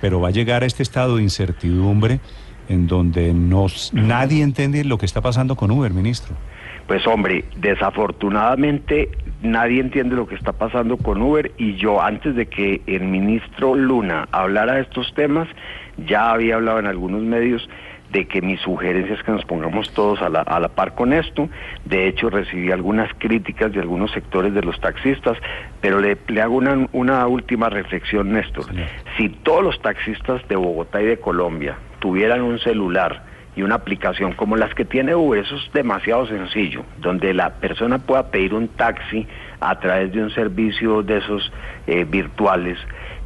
pero 0.00 0.20
va 0.20 0.28
a 0.28 0.32
llegar 0.32 0.62
a 0.62 0.66
este 0.66 0.82
estado 0.82 1.16
de 1.16 1.22
incertidumbre 1.22 2.20
en 2.68 2.86
donde 2.86 3.32
nos, 3.32 3.92
nadie 3.94 4.42
entiende 4.42 4.84
lo 4.84 4.98
que 4.98 5.06
está 5.06 5.20
pasando 5.20 5.56
con 5.56 5.70
Uber, 5.70 5.92
ministro. 5.92 6.34
Pues 6.86 7.06
hombre, 7.06 7.44
desafortunadamente 7.56 9.10
nadie 9.42 9.80
entiende 9.80 10.16
lo 10.16 10.26
que 10.26 10.34
está 10.34 10.52
pasando 10.52 10.96
con 10.96 11.20
Uber 11.20 11.50
y 11.58 11.74
yo 11.76 12.00
antes 12.00 12.34
de 12.36 12.46
que 12.46 12.80
el 12.86 13.02
ministro 13.02 13.74
Luna 13.74 14.28
hablara 14.30 14.74
de 14.74 14.82
estos 14.82 15.12
temas, 15.14 15.48
ya 16.06 16.30
había 16.30 16.56
hablado 16.56 16.78
en 16.78 16.86
algunos 16.86 17.22
medios 17.22 17.68
de 18.12 18.26
que 18.26 18.40
mi 18.40 18.56
sugerencia 18.56 19.14
es 19.14 19.22
que 19.22 19.32
nos 19.32 19.44
pongamos 19.44 19.92
todos 19.92 20.22
a 20.22 20.28
la, 20.28 20.42
a 20.42 20.60
la 20.60 20.68
par 20.68 20.94
con 20.94 21.12
esto. 21.12 21.48
De 21.84 22.06
hecho, 22.06 22.30
recibí 22.30 22.70
algunas 22.70 23.10
críticas 23.18 23.72
de 23.72 23.80
algunos 23.80 24.12
sectores 24.12 24.54
de 24.54 24.62
los 24.62 24.80
taxistas, 24.80 25.36
pero 25.80 26.00
le, 26.00 26.16
le 26.28 26.40
hago 26.40 26.54
una, 26.54 26.88
una 26.92 27.26
última 27.26 27.68
reflexión, 27.68 28.32
Néstor. 28.32 28.66
Si 29.16 29.28
todos 29.28 29.62
los 29.62 29.80
taxistas 29.82 30.46
de 30.48 30.56
Bogotá 30.56 31.02
y 31.02 31.06
de 31.06 31.18
Colombia 31.18 31.76
tuvieran 31.98 32.42
un 32.42 32.58
celular 32.58 33.22
y 33.56 33.62
una 33.62 33.76
aplicación 33.76 34.32
como 34.32 34.56
las 34.56 34.74
que 34.74 34.84
tiene 34.84 35.14
Uber, 35.14 35.40
eso 35.40 35.56
es 35.56 35.72
demasiado 35.72 36.26
sencillo, 36.26 36.84
donde 36.98 37.32
la 37.32 37.54
persona 37.54 37.98
pueda 37.98 38.30
pedir 38.30 38.52
un 38.52 38.68
taxi 38.68 39.26
a 39.60 39.78
través 39.80 40.12
de 40.12 40.22
un 40.22 40.30
servicio 40.30 41.02
de 41.02 41.18
esos 41.18 41.50
eh, 41.86 42.04
virtuales, 42.04 42.78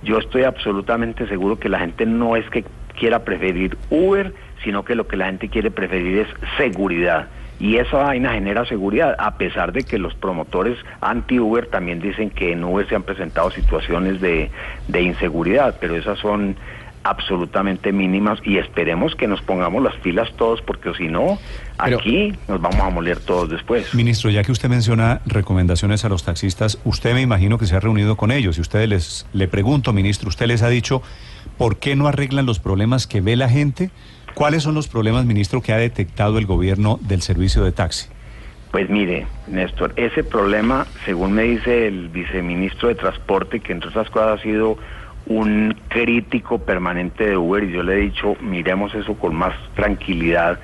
yo 0.02 0.18
estoy 0.18 0.44
absolutamente 0.44 1.26
seguro 1.26 1.58
que 1.58 1.68
la 1.68 1.80
gente 1.80 2.06
no 2.06 2.36
es 2.36 2.48
que 2.50 2.64
quiera 2.98 3.24
preferir 3.24 3.76
Uber, 3.90 4.32
sino 4.64 4.84
que 4.84 4.94
lo 4.94 5.06
que 5.06 5.16
la 5.16 5.26
gente 5.26 5.48
quiere 5.48 5.70
preferir 5.70 6.18
es 6.18 6.28
seguridad. 6.56 7.28
Y 7.58 7.76
esa 7.76 7.98
vaina 7.98 8.32
genera 8.32 8.64
seguridad, 8.64 9.14
a 9.18 9.36
pesar 9.36 9.72
de 9.72 9.82
que 9.82 9.98
los 9.98 10.14
promotores 10.14 10.78
anti-Uber 11.02 11.66
también 11.66 12.00
dicen 12.00 12.30
que 12.30 12.52
en 12.52 12.64
Uber 12.64 12.88
se 12.88 12.94
han 12.94 13.02
presentado 13.02 13.50
situaciones 13.50 14.22
de, 14.22 14.50
de 14.88 15.02
inseguridad, 15.02 15.76
pero 15.78 15.94
esas 15.94 16.18
son 16.18 16.56
absolutamente 17.02 17.92
mínimas 17.92 18.38
y 18.44 18.58
esperemos 18.58 19.14
que 19.14 19.26
nos 19.26 19.40
pongamos 19.42 19.82
las 19.82 19.94
pilas 19.96 20.28
todos, 20.36 20.60
porque 20.62 20.92
si 20.94 21.08
no, 21.08 21.38
Pero- 21.82 21.98
aquí 21.98 22.34
nos 22.48 22.60
vamos 22.60 22.80
a 22.80 22.90
moler 22.90 23.18
todos 23.20 23.48
después. 23.48 23.94
Ministro, 23.94 24.30
ya 24.30 24.42
que 24.42 24.52
usted 24.52 24.68
menciona 24.68 25.20
recomendaciones 25.26 26.04
a 26.04 26.08
los 26.08 26.24
taxistas, 26.24 26.78
usted 26.84 27.14
me 27.14 27.22
imagino 27.22 27.58
que 27.58 27.66
se 27.66 27.76
ha 27.76 27.80
reunido 27.80 28.16
con 28.16 28.30
ellos 28.30 28.58
y 28.58 28.60
ustedes 28.60 28.88
les 28.88 29.26
le 29.32 29.48
pregunto, 29.48 29.92
ministro, 29.92 30.28
usted 30.28 30.46
les 30.46 30.62
ha 30.62 30.68
dicho 30.68 31.02
por 31.56 31.78
qué 31.78 31.96
no 31.96 32.06
arreglan 32.06 32.46
los 32.46 32.58
problemas 32.58 33.06
que 33.06 33.20
ve 33.20 33.36
la 33.36 33.48
gente. 33.48 33.90
¿Cuáles 34.34 34.62
son 34.62 34.74
los 34.74 34.86
problemas, 34.86 35.24
ministro, 35.26 35.60
que 35.60 35.72
ha 35.72 35.76
detectado 35.76 36.38
el 36.38 36.46
gobierno 36.46 36.98
del 37.02 37.20
servicio 37.22 37.64
de 37.64 37.72
taxi? 37.72 38.08
Pues 38.70 38.88
mire, 38.88 39.26
Néstor, 39.48 39.92
ese 39.96 40.22
problema, 40.22 40.86
según 41.04 41.32
me 41.32 41.42
dice 41.42 41.88
el 41.88 42.08
viceministro 42.08 42.88
de 42.88 42.94
Transporte, 42.94 43.58
que 43.58 43.72
entre 43.72 43.88
otras 43.88 44.08
cosas 44.10 44.38
ha 44.38 44.42
sido 44.42 44.78
un 45.26 45.76
crítico 45.88 46.58
permanente 46.58 47.26
de 47.26 47.36
Uber, 47.36 47.64
y 47.64 47.72
yo 47.72 47.82
le 47.82 47.94
he 47.94 48.00
dicho, 48.00 48.36
miremos 48.40 48.94
eso 48.94 49.14
con 49.14 49.34
más 49.34 49.54
tranquilidad. 49.74 50.58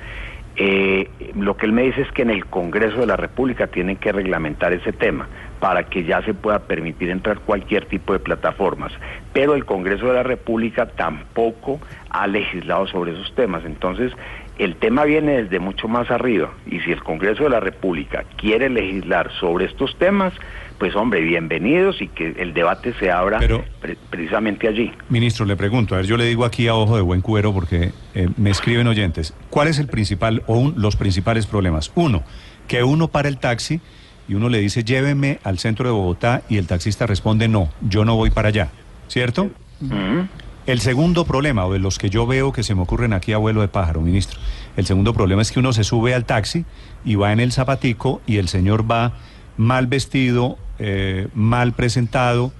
Eh, 0.55 1.09
lo 1.35 1.55
que 1.55 1.67
él 1.67 1.71
me 1.71 1.83
dice 1.83 2.01
es 2.01 2.11
que 2.11 2.23
en 2.23 2.31
el 2.31 2.45
Congreso 2.47 2.99
de 2.99 3.05
la 3.05 3.15
República 3.15 3.67
tienen 3.67 3.97
que 3.97 4.11
reglamentar 4.11 4.73
ese 4.73 4.91
tema 4.91 5.27
para 5.59 5.83
que 5.83 6.03
ya 6.03 6.21
se 6.23 6.33
pueda 6.33 6.59
permitir 6.59 7.09
entrar 7.09 7.39
cualquier 7.39 7.85
tipo 7.85 8.13
de 8.13 8.19
plataformas. 8.19 8.91
Pero 9.33 9.53
el 9.53 9.65
Congreso 9.65 10.07
de 10.07 10.13
la 10.13 10.23
República 10.23 10.87
tampoco 10.87 11.79
ha 12.09 12.25
legislado 12.27 12.87
sobre 12.87 13.13
esos 13.13 13.33
temas. 13.35 13.65
Entonces, 13.65 14.11
el 14.57 14.75
tema 14.75 15.03
viene 15.05 15.43
desde 15.43 15.59
mucho 15.59 15.87
más 15.87 16.09
arriba. 16.11 16.51
Y 16.65 16.79
si 16.79 16.91
el 16.91 17.03
Congreso 17.03 17.43
de 17.43 17.49
la 17.49 17.59
República 17.59 18.23
quiere 18.37 18.69
legislar 18.69 19.31
sobre 19.39 19.65
estos 19.65 19.97
temas, 19.97 20.33
pues 20.79 20.95
hombre, 20.95 21.21
bienvenidos 21.21 22.01
y 22.01 22.07
que 22.07 22.35
el 22.37 22.53
debate 22.53 22.93
se 22.99 23.11
abra 23.11 23.39
Pero- 23.39 23.63
pre- 23.81 23.97
precisamente 24.09 24.67
allí. 24.67 24.91
Ministro, 25.09 25.45
le 25.45 25.55
pregunto, 25.55 25.95
a 25.95 25.97
ver, 25.97 26.05
yo 26.07 26.17
le 26.17 26.25
digo 26.25 26.45
aquí 26.45 26.67
a 26.67 26.75
ojo 26.75 26.95
de 26.95 27.01
buen 27.01 27.21
cuero 27.21 27.53
porque 27.53 27.91
eh, 28.13 28.29
me 28.37 28.49
escriben 28.51 28.87
oyentes, 28.87 29.33
¿cuál 29.49 29.67
es 29.67 29.79
el 29.79 29.87
principal 29.87 30.43
o 30.47 30.57
un- 30.57 30.73
los 30.77 30.95
principales 30.95 31.45
problemas? 31.47 31.91
Uno, 31.95 32.23
que 32.67 32.83
uno 32.83 33.07
para 33.07 33.27
el 33.27 33.37
taxi 33.39 33.79
y 34.27 34.35
uno 34.35 34.49
le 34.49 34.59
dice 34.59 34.83
lléveme 34.83 35.39
al 35.43 35.57
centro 35.57 35.85
de 35.87 35.93
Bogotá 35.93 36.41
y 36.49 36.57
el 36.57 36.67
taxista 36.67 37.07
responde 37.07 37.47
no, 37.47 37.69
yo 37.81 38.05
no 38.05 38.15
voy 38.15 38.29
para 38.29 38.49
allá, 38.49 38.69
¿cierto? 39.07 39.49
Ujú. 39.81 40.27
El 40.67 40.81
segundo 40.81 41.23
problema, 41.23 41.65
o 41.65 41.71
de 41.71 41.79
los 41.79 41.97
que 41.97 42.09
yo 42.09 42.27
veo 42.27 42.51
que 42.51 42.61
se 42.61 42.75
me 42.75 42.81
ocurren 42.81 43.13
aquí 43.13 43.31
a 43.31 43.37
vuelo 43.37 43.61
de 43.61 43.69
pájaro, 43.69 44.01
ministro, 44.01 44.37
el 44.75 44.85
segundo 44.85 45.13
problema 45.13 45.41
es 45.41 45.53
que 45.53 45.59
uno 45.59 45.71
se 45.71 45.85
sube 45.85 46.13
al 46.13 46.25
taxi 46.25 46.65
y 47.05 47.15
va 47.15 47.31
en 47.31 47.39
el 47.39 47.53
zapatico 47.53 48.21
y 48.27 48.35
el 48.35 48.49
señor 48.49 48.89
va 48.89 49.13
mal 49.55 49.87
vestido, 49.87 50.57
eh, 50.77 51.29
mal 51.33 51.71
presentado, 51.71 52.51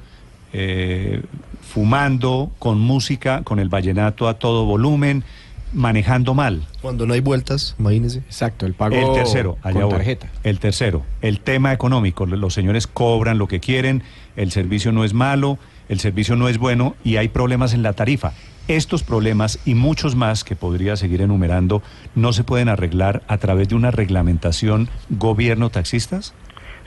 eh, 0.54 1.22
fumando, 1.62 2.50
con 2.60 2.80
música, 2.80 3.44
con 3.44 3.60
el 3.60 3.68
vallenato 3.68 4.30
a 4.30 4.36
todo 4.36 4.64
volumen, 4.64 5.26
manejando 5.74 6.34
mal. 6.34 6.66
Cuando 6.82 7.06
no 7.06 7.14
hay 7.14 7.20
vueltas, 7.20 7.76
imagínese. 7.78 8.20
Exacto, 8.20 8.66
el 8.66 8.74
pago 8.74 8.96
El 8.96 9.14
tercero, 9.16 9.58
allá 9.62 9.82
con 9.82 9.90
voy. 9.90 9.92
tarjeta. 9.92 10.30
El 10.44 10.60
tercero, 10.60 11.04
el 11.22 11.42
tema 11.42 11.74
económico. 11.74 12.26
Los 12.26 12.54
señores 12.54 12.88
cobran 12.88 13.38
lo 13.38 13.50
que 13.50 13.60
quieren, 13.60 14.02
el 14.38 14.52
servicio 14.52 14.94
no 14.94 15.04
es 15.04 15.14
malo, 15.14 15.60
el 15.90 16.00
servicio 16.00 16.36
no 16.36 16.50
es 16.50 16.58
bueno 16.58 16.96
y 17.04 17.18
hay 17.18 17.28
problemas 17.28 17.74
en 17.74 17.84
la 17.84 17.94
tarifa. 17.94 18.34
Estos 18.68 19.04
problemas 19.04 19.60
y 19.66 19.76
muchos 19.76 20.16
más 20.16 20.44
que 20.44 20.56
podría 20.56 20.96
seguir 20.98 21.22
enumerando 21.22 21.82
no 22.16 22.34
se 22.34 22.44
pueden 22.44 22.68
arreglar 22.68 23.22
a 23.28 23.38
través 23.38 23.70
de 23.70 23.76
una 23.76 23.92
reglamentación 23.92 24.90
gobierno 25.10 25.70
taxistas. 25.70 26.34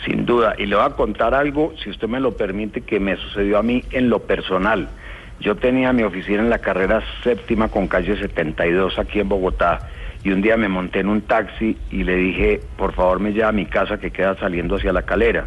Sin 0.04 0.26
duda, 0.26 0.54
y 0.59 0.66
le 0.66 0.76
voy 0.76 0.85
a 0.85 0.90
contar 0.90 1.35
algo, 1.35 1.73
si 1.83 1.90
usted 1.90 2.09
me 2.09 2.21
lo 2.21 2.37
permite, 2.37 2.83
que 2.83 3.00
me 3.00 3.16
sucedió 3.16 3.59
a 3.59 3.62
mí 3.62 3.85
en 3.92 4.09
lo 4.09 4.21
personal. 4.21 4.88
Yo 5.40 5.57
tenía 5.57 5.92
mi 5.92 6.02
oficina 6.02 6.40
en 6.40 6.50
la 6.50 6.59
carrera 6.59 7.02
séptima 7.23 7.69
con 7.69 7.88
calle 7.88 8.19
72 8.19 8.99
aquí 8.99 9.21
en 9.21 9.28
Bogotá 9.28 9.88
y 10.23 10.30
un 10.30 10.42
día 10.42 10.57
me 10.57 10.69
monté 10.69 11.00
en 11.00 11.09
un 11.09 11.23
taxi 11.23 11.78
y 11.90 12.04
le 12.04 12.16
dije, 12.16 12.61
por 12.76 12.92
favor 12.92 13.21
me 13.21 13.33
lleva 13.33 13.49
a 13.49 13.52
mi 13.52 13.66
casa 13.66 13.99
que 13.99 14.11
queda 14.11 14.37
saliendo 14.37 14.76
hacia 14.76 14.92
la 14.92 15.02
calera. 15.02 15.47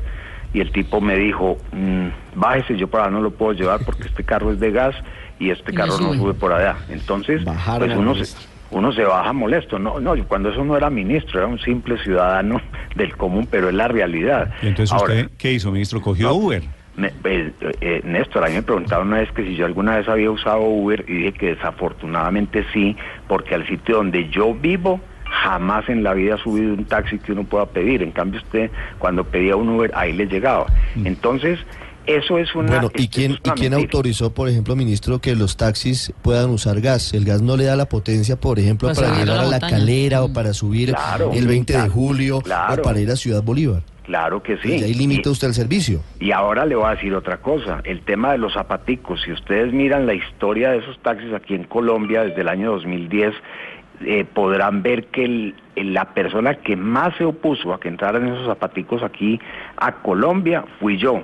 Y 0.54 0.60
el 0.62 0.72
tipo 0.72 1.02
me 1.02 1.16
dijo, 1.18 1.58
"Mm, 1.72 2.08
bájese, 2.36 2.78
yo 2.78 2.88
para 2.88 3.06
allá 3.06 3.14
no 3.14 3.22
lo 3.22 3.32
puedo 3.32 3.54
llevar 3.54 3.80
porque 3.86 4.08
este 4.08 4.24
carro 4.24 4.52
es 4.52 4.60
de 4.60 4.72
gas 4.72 4.96
y 5.40 5.50
este 5.50 5.72
Y 5.72 5.76
carro 5.76 5.98
no 6.00 6.14
sube. 6.14 6.34
por 6.36 6.54
allá. 6.54 6.76
Entonces, 6.90 7.42
pues 7.78 7.96
uno 7.96 8.14
se, 8.16 8.36
uno 8.72 8.92
se 8.94 9.04
baja 9.04 9.34
molesto. 9.34 9.80
No, 9.80 10.00
no, 10.00 10.16
yo 10.16 10.26
cuando 10.28 10.50
eso 10.50 10.64
no 10.64 10.78
era 10.78 10.90
ministro, 10.92 11.40
era 11.40 11.48
un 11.48 11.60
simple 11.60 11.98
ciudadano 12.04 12.62
del 12.96 13.16
común, 13.18 13.48
pero 13.50 13.70
es 13.70 13.74
la 13.76 13.88
realidad. 13.88 14.52
Y 14.62 14.68
entonces 14.68 14.94
Ahora, 14.94 15.14
usted, 15.16 15.32
¿qué 15.38 15.54
hizo, 15.54 15.72
ministro? 15.72 16.00
¿Cogió 16.02 16.28
No. 16.30 16.36
Uber? 16.36 16.62
me- 16.96 17.12
eh, 17.24 17.52
eh, 17.82 18.02
Néstor, 18.04 18.44
a 18.46 18.50
mí 18.50 18.54
me 18.54 18.62
preguntaron 18.62 19.08
una 19.08 19.18
vez 19.18 19.32
que 19.32 19.44
si 19.44 19.56
yo 19.56 19.66
alguna 19.66 19.96
vez 19.98 20.08
había 20.08 20.30
usado 20.30 20.62
Uber 20.62 21.04
y 21.08 21.14
dije 21.14 21.32
que 21.34 21.56
desafortunadamente 21.56 22.64
sí, 22.72 22.96
porque 23.28 23.56
al 23.56 23.68
sitio 23.68 23.96
donde 23.98 24.30
yo 24.30 24.54
vivo 24.54 25.02
jamás 25.44 25.90
en 25.90 26.04
la 26.04 26.14
vida 26.14 26.36
ha 26.36 26.38
subido 26.38 26.74
un 26.74 26.86
taxi 26.86 27.18
que 27.20 27.32
uno 27.32 27.44
pueda 27.44 27.66
pedir. 27.66 28.04
En 28.04 28.12
cambio 28.12 28.40
usted 28.42 28.70
cuando 29.00 29.24
pedía 29.24 29.56
un 29.56 29.70
Uber 29.70 29.92
ahí 29.96 30.14
le 30.14 30.26
llegaba. 30.28 30.68
Entonces, 31.04 31.60
eso 32.06 32.38
es 32.38 32.54
una... 32.54 32.68
Bueno, 32.74 32.92
¿y 32.96 33.08
quién, 33.08 33.34
¿y 33.44 33.50
quién 33.52 33.74
autorizó, 33.74 34.34
por 34.34 34.50
ejemplo, 34.50 34.76
ministro, 34.76 35.20
que 35.20 35.36
los 35.36 35.56
taxis 35.58 36.14
puedan 36.22 36.50
usar 36.50 36.82
gas? 36.82 37.14
El 37.14 37.24
gas 37.26 37.42
no 37.42 37.56
le 37.58 37.64
da 37.66 37.76
la 37.76 37.86
potencia, 37.88 38.36
por 38.36 38.60
ejemplo, 38.60 38.90
Para 38.94 39.08
para, 39.08 39.20
llegar 39.20 39.38
la 39.38 39.44
a 39.44 39.46
la 39.46 39.60
calera 39.60 40.24
o 40.24 40.28
Mm. 40.28 40.34
para 40.34 40.54
subir 40.54 40.90
Claro, 40.94 41.32
el 41.34 41.48
20 41.48 41.74
de 41.82 41.90
julio 41.90 42.42
claro. 42.42 42.82
o 42.82 42.86
para 42.86 43.00
ir 43.00 43.10
a 43.10 43.16
Ciudad 43.16 43.42
Bolívar. 43.42 43.82
Claro 44.04 44.44
que 44.44 44.58
sí. 44.58 44.68
Pues 44.68 44.84
ahí 44.84 44.94
limita 44.94 45.30
Y- 45.30 45.32
usted 45.32 45.48
el 45.48 45.54
servicio. 45.54 46.02
Y 46.20 46.32
ahora 46.32 46.66
le 46.66 46.76
voy 46.76 46.88
a 46.88 46.96
decir 46.96 47.14
otra 47.16 47.38
cosa, 47.38 47.80
el 47.86 48.02
tema 48.02 48.34
de 48.34 48.38
los 48.38 48.52
zapaticos. 48.54 49.22
Si 49.22 49.32
ustedes 49.32 49.72
miran 49.72 50.06
la 50.06 50.14
historia 50.14 50.72
de 50.72 50.80
esos 50.80 51.00
taxis 51.02 51.34
aquí 51.34 51.54
en 51.56 51.64
Colombia 51.64 52.24
desde 52.26 52.42
el 52.42 52.50
año 52.50 52.72
2010, 52.72 53.34
eh, 54.06 54.26
podrán 54.26 54.82
ver 54.84 55.06
que 55.08 55.26
el- 55.26 55.56
la 55.76 56.06
persona 56.14 56.54
que 56.56 56.76
más 56.76 57.16
se 57.18 57.26
opuso 57.26 57.74
a 57.74 57.80
que 57.80 57.88
entraran 57.88 58.28
esos 58.28 58.46
zapaticos 58.46 59.02
aquí 59.02 59.40
a 59.78 59.92
Colombia 60.04 60.64
fui 60.80 60.98
yo, 60.98 61.24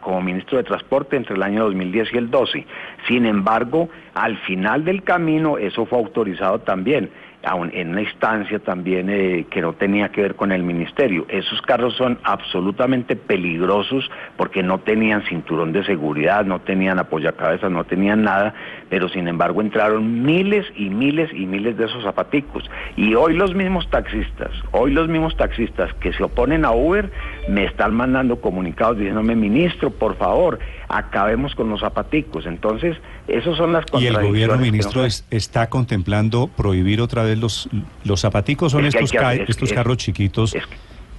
como 0.00 0.22
ministro 0.22 0.56
de 0.58 0.64
Transporte 0.64 1.16
entre 1.16 1.34
el 1.36 1.42
año 1.42 1.64
2010 1.64 2.08
y 2.14 2.16
el 2.16 2.30
12. 2.30 2.66
Sin 3.06 3.26
embargo, 3.26 3.90
al 4.14 4.38
final 4.38 4.84
del 4.86 5.02
camino 5.02 5.58
eso 5.58 5.84
fue 5.84 5.98
autorizado 5.98 6.60
también 6.60 7.10
aun 7.42 7.70
en 7.72 7.90
una 7.90 8.02
instancia 8.02 8.58
también 8.58 9.08
eh, 9.08 9.46
que 9.50 9.60
no 9.62 9.72
tenía 9.72 10.10
que 10.10 10.22
ver 10.22 10.34
con 10.34 10.52
el 10.52 10.62
ministerio. 10.62 11.26
Esos 11.28 11.60
carros 11.62 11.94
son 11.96 12.18
absolutamente 12.22 13.16
peligrosos 13.16 14.10
porque 14.36 14.62
no 14.62 14.78
tenían 14.78 15.22
cinturón 15.26 15.72
de 15.72 15.84
seguridad, 15.84 16.44
no 16.44 16.60
tenían 16.60 16.98
apoyacabezas, 16.98 17.70
no 17.70 17.84
tenían 17.84 18.22
nada, 18.22 18.54
pero 18.88 19.08
sin 19.08 19.28
embargo 19.28 19.60
entraron 19.60 20.22
miles 20.22 20.66
y 20.76 20.90
miles 20.90 21.30
y 21.32 21.46
miles 21.46 21.76
de 21.76 21.86
esos 21.86 22.04
zapaticos. 22.04 22.68
Y 22.96 23.14
hoy 23.14 23.34
los 23.34 23.54
mismos 23.54 23.88
taxistas, 23.90 24.50
hoy 24.72 24.92
los 24.92 25.08
mismos 25.08 25.36
taxistas 25.36 25.92
que 25.94 26.12
se 26.12 26.22
oponen 26.22 26.64
a 26.64 26.72
Uber 26.72 27.10
me 27.48 27.64
están 27.64 27.94
mandando 27.94 28.40
comunicados 28.40 28.98
diciéndome, 28.98 29.34
ministro, 29.34 29.90
por 29.90 30.16
favor, 30.16 30.58
acabemos 30.90 31.54
con 31.54 31.70
los 31.70 31.80
zapaticos. 31.80 32.46
Entonces, 32.46 32.96
esas 33.28 33.56
son 33.56 33.72
las 33.72 33.84
Y 33.84 34.06
el 34.06 34.14
contradicciones. 34.14 34.28
gobierno, 34.28 34.56
ministro, 34.58 35.04
es- 35.04 35.24
está 35.30 35.68
contemplando 35.70 36.48
prohibir 36.48 37.00
otra 37.00 37.22
vez 37.22 37.38
los, 37.38 37.68
los 38.04 38.20
zapaticos. 38.20 38.72
Son 38.72 38.84
Es 38.84 38.94
que 38.94 38.98
hay 38.98 39.04
estos, 39.04 39.20
que 39.20 39.42
es- 39.44 39.50
estos 39.50 39.68
es- 39.70 39.74
carros 39.74 39.96
chiquitos, 39.98 40.54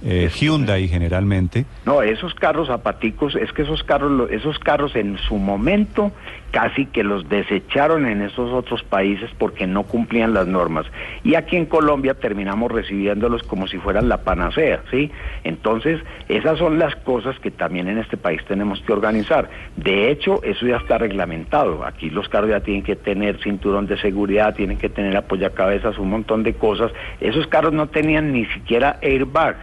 eh, 0.04 0.30
Hyundai 0.32 0.88
generalmente. 0.88 1.64
No, 1.86 2.02
esos 2.02 2.34
carros 2.34 2.68
zapaticos, 2.68 3.36
es 3.36 3.52
que 3.52 3.62
esos 3.62 3.82
carros, 3.84 4.30
esos 4.30 4.58
carros 4.58 4.96
en 4.96 5.18
su 5.18 5.36
momento 5.36 6.12
casi 6.52 6.86
que 6.86 7.02
los 7.02 7.28
desecharon 7.28 8.06
en 8.06 8.20
esos 8.20 8.52
otros 8.52 8.82
países 8.82 9.30
porque 9.38 9.66
no 9.66 9.84
cumplían 9.84 10.34
las 10.34 10.46
normas. 10.46 10.86
Y 11.24 11.34
aquí 11.34 11.56
en 11.56 11.66
Colombia 11.66 12.14
terminamos 12.14 12.70
recibiéndolos 12.70 13.42
como 13.42 13.66
si 13.66 13.78
fueran 13.78 14.08
la 14.08 14.18
panacea, 14.18 14.82
¿sí? 14.90 15.10
Entonces, 15.44 16.00
esas 16.28 16.58
son 16.58 16.78
las 16.78 16.94
cosas 16.96 17.38
que 17.40 17.50
también 17.50 17.88
en 17.88 17.98
este 17.98 18.18
país 18.18 18.42
tenemos 18.46 18.80
que 18.82 18.92
organizar. 18.92 19.48
De 19.76 20.10
hecho, 20.10 20.42
eso 20.42 20.66
ya 20.66 20.76
está 20.76 20.98
reglamentado. 20.98 21.84
Aquí 21.84 22.10
los 22.10 22.28
carros 22.28 22.50
ya 22.50 22.60
tienen 22.60 22.82
que 22.82 22.96
tener 22.96 23.42
cinturón 23.42 23.86
de 23.86 23.96
seguridad, 23.96 24.54
tienen 24.54 24.76
que 24.76 24.90
tener 24.90 25.16
apoyacabezas, 25.16 25.98
un 25.98 26.10
montón 26.10 26.42
de 26.42 26.52
cosas. 26.52 26.92
Esos 27.20 27.46
carros 27.46 27.72
no 27.72 27.88
tenían 27.88 28.30
ni 28.32 28.44
siquiera 28.46 28.98
airbag. 29.02 29.56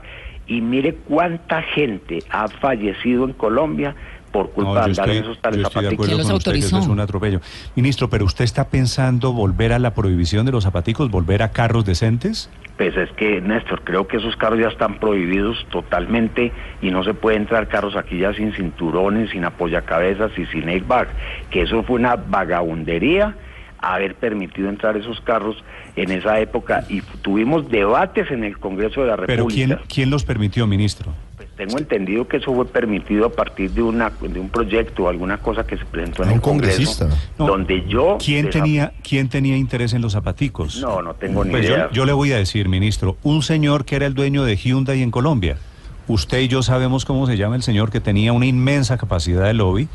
Y 0.50 0.62
mire 0.62 0.96
cuánta 0.96 1.62
gente 1.62 2.24
ha 2.30 2.48
fallecido 2.48 3.24
en 3.24 3.34
Colombia 3.34 3.96
por 4.32 4.52
culpa 4.52 4.82
No, 4.82 4.88
de 4.88 4.94
yo 4.94 5.02
andar 5.02 5.10
estoy, 5.10 5.18
en 5.18 5.24
esos 5.24 5.36
yo 5.38 5.42
tales 5.42 5.58
de 5.58 5.64
zapaticos. 5.64 5.94
acuerdo 5.94 6.06
¿Quién 6.10 6.18
los 6.18 6.28
con 6.28 6.36
usted 6.38 6.56
eso 6.56 6.80
es 6.80 6.88
un 6.88 7.00
atropello. 7.00 7.40
Ministro, 7.76 8.10
pero 8.10 8.26
usted 8.26 8.44
está 8.44 8.68
pensando 8.68 9.32
volver 9.32 9.74
a 9.74 9.80
la 9.80 9.94
prohibición 9.94 10.46
de 10.46 10.52
los 10.52 10.64
zapaticos, 10.64 11.10
volver 11.10 11.44
a 11.44 11.52
carros 11.52 11.86
decentes? 11.86 12.50
Pues 12.78 12.96
es 12.96 13.12
que, 13.12 13.42
Néstor, 13.42 13.84
creo 13.84 14.08
que 14.08 14.18
esos 14.18 14.36
carros 14.38 14.60
ya 14.60 14.70
están 14.70 15.00
prohibidos 15.00 15.66
totalmente 15.70 16.52
y 16.82 16.92
no 16.92 17.04
se 17.04 17.14
puede 17.14 17.38
entrar 17.38 17.68
carros 17.68 17.96
aquí 17.96 18.20
ya 18.20 18.34
sin 18.34 18.54
cinturones, 18.54 19.32
sin 19.32 19.46
apoyacabezas 19.46 20.32
y 20.38 20.46
sin 20.48 20.70
airbag. 20.70 21.10
Que 21.50 21.64
eso 21.64 21.84
fue 21.84 21.98
una 21.98 22.16
vagabundería 22.16 23.36
haber 23.82 24.16
permitido 24.16 24.70
entrar 24.70 24.98
esos 24.98 25.20
carros 25.22 25.56
en 25.96 26.12
esa 26.12 26.40
época 26.40 26.86
y 26.90 27.02
tuvimos 27.22 27.70
debates 27.70 28.30
en 28.32 28.44
el 28.44 28.58
Congreso 28.58 29.02
de 29.02 29.08
la 29.08 29.16
Pero 29.18 29.28
República. 29.48 29.66
¿quién, 29.78 29.80
¿quién 29.88 30.10
los 30.10 30.24
permitió, 30.24 30.68
ministro? 30.68 31.12
Pues 31.38 31.48
tengo 31.56 31.78
entendido 31.78 32.28
que 32.28 32.38
eso 32.38 32.54
fue 32.54 32.66
permitido 32.66 33.26
a 33.26 33.30
partir 33.32 33.72
de 33.72 33.82
una 33.82 34.10
de 34.22 34.40
un 34.40 34.50
proyecto 34.50 35.04
o 35.04 35.10
alguna 35.10 35.38
cosa 35.38 35.66
que 35.66 35.78
se 35.78 35.86
presentó 35.86 36.24
en 36.24 36.30
A 36.30 36.32
el 36.34 36.38
un 36.38 36.42
congresista. 36.42 37.06
Congreso, 37.08 37.32
No. 37.38 37.48
donde 37.48 37.86
yo 37.88 38.18
¿Quién 38.24 38.50
tenía, 38.50 38.92
¿Quién 39.02 39.30
tenía 39.30 39.56
interés 39.56 39.94
en 39.94 40.02
los 40.02 40.14
zapaticos? 40.14 40.82
No, 40.82 41.02
no 41.02 41.14
tengo 41.14 41.44
ni 41.46 41.52
Pues 41.52 41.66
yo, 41.68 41.74
idea. 41.76 41.90
yo 41.92 42.06
le 42.06 42.12
voy 42.14 42.32
a 42.34 42.38
decir, 42.38 42.68
ministro, 42.70 43.18
un 43.24 43.42
señor 43.44 43.86
que 43.86 43.96
era 43.96 44.06
el 44.06 44.14
dueño 44.14 44.44
de 44.44 44.56
Hyundai 44.58 45.02
en 45.02 45.12
Colombia. 45.12 45.58
Usted 46.08 46.40
y 46.40 46.48
yo 46.48 46.64
sabemos 46.64 47.06
cómo 47.06 47.28
se 47.28 47.38
llama 47.38 47.56
el 47.56 47.62
señor 47.62 47.92
que 47.92 48.00
tenía 48.02 48.34
una 48.34 48.46
inmensa 48.48 48.98
capacidad 48.98 49.46
de 49.46 49.54
lobby 49.54 49.88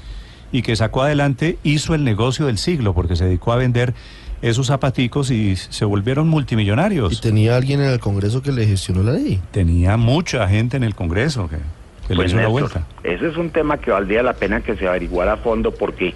y 0.52 0.62
que 0.62 0.76
sacó 0.76 1.02
adelante, 1.02 1.58
hizo 1.62 1.94
el 1.94 2.04
negocio 2.04 2.46
del 2.46 2.58
siglo 2.58 2.94
porque 2.94 3.16
se 3.16 3.24
dedicó 3.24 3.52
a 3.52 3.56
vender 3.56 3.94
esos 4.42 4.66
zapaticos 4.66 5.30
y 5.30 5.56
se 5.56 5.84
volvieron 5.84 6.26
Y 6.26 6.30
multimillonarios. 6.30 7.20
tenía 7.20 7.56
alguien 7.56 7.80
en 7.80 7.88
el 7.90 7.98
Congreso 8.00 8.42
que 8.42 8.52
le 8.52 8.66
gestionó 8.66 9.02
la 9.02 9.12
ley. 9.12 9.40
Tenía 9.52 9.96
mucha 9.96 10.46
gente 10.48 10.76
en 10.76 10.84
el 10.84 10.94
Congreso 10.94 11.48
que, 11.48 11.56
que 11.56 12.10
le 12.10 12.16
Pues, 12.16 12.30
hizo 12.32 12.40
la 12.40 12.48
vuelta. 12.48 12.86
Ese 13.02 13.28
es 13.28 13.36
un 13.36 13.50
tema 13.50 13.78
que 13.78 13.90
valdría 13.90 14.22
la 14.22 14.34
pena 14.34 14.60
que 14.60 14.76
se 14.76 14.86
averiguara 14.86 15.32
a 15.34 15.36
fondo 15.38 15.72
porque 15.72 16.14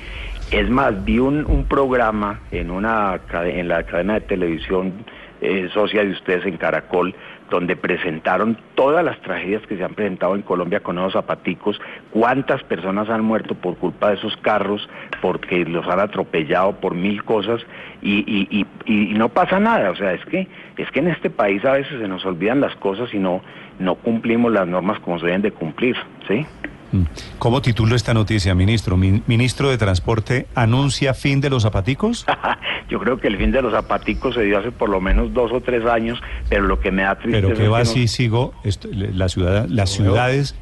es 0.50 0.70
más, 0.70 1.04
vi 1.04 1.18
un, 1.18 1.66
programa 1.68 2.40
en 2.50 2.70
una 2.70 3.20
en 3.32 3.68
la 3.68 3.82
cadena 3.84 4.14
de 4.14 4.20
televisión 4.22 5.04
eh, 5.40 5.68
socia 5.72 6.02
de 6.04 6.12
ustedes 6.12 6.46
en 6.46 6.56
Caracol 6.56 7.14
donde 7.50 7.76
presentaron 7.76 8.58
todas 8.74 9.04
las 9.04 9.18
tragedias 9.20 9.62
que 9.66 9.76
se 9.76 9.84
han 9.84 9.94
presentado 9.94 10.34
en 10.34 10.42
Colombia 10.42 10.80
con 10.80 10.98
esos 10.98 11.14
zapaticos, 11.14 11.80
cuántas 12.10 12.62
personas 12.64 13.08
han 13.08 13.24
muerto 13.24 13.54
por 13.54 13.76
culpa 13.76 14.08
de 14.08 14.16
esos 14.16 14.36
carros, 14.38 14.86
porque 15.22 15.64
los 15.64 15.86
han 15.88 16.00
atropellado 16.00 16.72
por 16.72 16.94
mil 16.94 17.24
cosas. 17.24 17.62
Y, 18.02 18.18
y, 18.26 18.66
y, 18.86 19.10
y 19.10 19.14
no 19.14 19.30
pasa 19.30 19.58
nada, 19.58 19.90
o 19.90 19.96
sea, 19.96 20.12
es 20.12 20.24
que 20.26 20.46
es 20.76 20.90
que 20.90 21.00
en 21.00 21.08
este 21.08 21.30
país 21.30 21.64
a 21.64 21.72
veces 21.72 21.98
se 21.98 22.08
nos 22.08 22.24
olvidan 22.24 22.60
las 22.60 22.74
cosas 22.76 23.12
y 23.14 23.18
no 23.18 23.42
no 23.78 23.94
cumplimos 23.94 24.52
las 24.52 24.66
normas 24.66 24.98
como 25.00 25.18
se 25.18 25.26
deben 25.26 25.42
de 25.42 25.52
cumplir, 25.52 25.96
¿sí? 26.26 26.46
Mm. 26.92 27.02
¿Cómo 27.38 27.60
titulo 27.62 27.94
esta 27.96 28.14
noticia, 28.14 28.54
ministro? 28.54 28.96
Mi- 28.96 29.22
ministro 29.26 29.68
de 29.70 29.78
Transporte 29.78 30.46
anuncia 30.54 31.14
fin 31.14 31.40
de 31.40 31.50
los 31.50 31.62
zapaticos. 31.64 32.24
Yo 32.88 32.98
creo 32.98 33.18
que 33.18 33.28
el 33.28 33.36
fin 33.36 33.52
de 33.52 33.60
los 33.60 33.72
zapaticos 33.72 34.34
se 34.34 34.42
dio 34.42 34.58
hace 34.58 34.70
por 34.72 34.88
lo 34.88 35.00
menos 35.00 35.34
dos 35.34 35.52
o 35.52 35.60
tres 35.60 35.84
años, 35.84 36.18
pero 36.48 36.62
lo 36.62 36.80
que 36.80 36.90
me 36.90 37.02
da 37.02 37.16
tristeza 37.16 37.42
Pero 37.42 37.52
es 37.54 37.60
que 37.60 37.68
va 37.68 37.78
no- 37.78 37.82
así, 37.82 38.08
sigo, 38.08 38.54
esto- 38.64 38.88
la 38.92 39.28
ciudad, 39.28 39.66
las 39.68 39.90
ciudades 39.90 40.54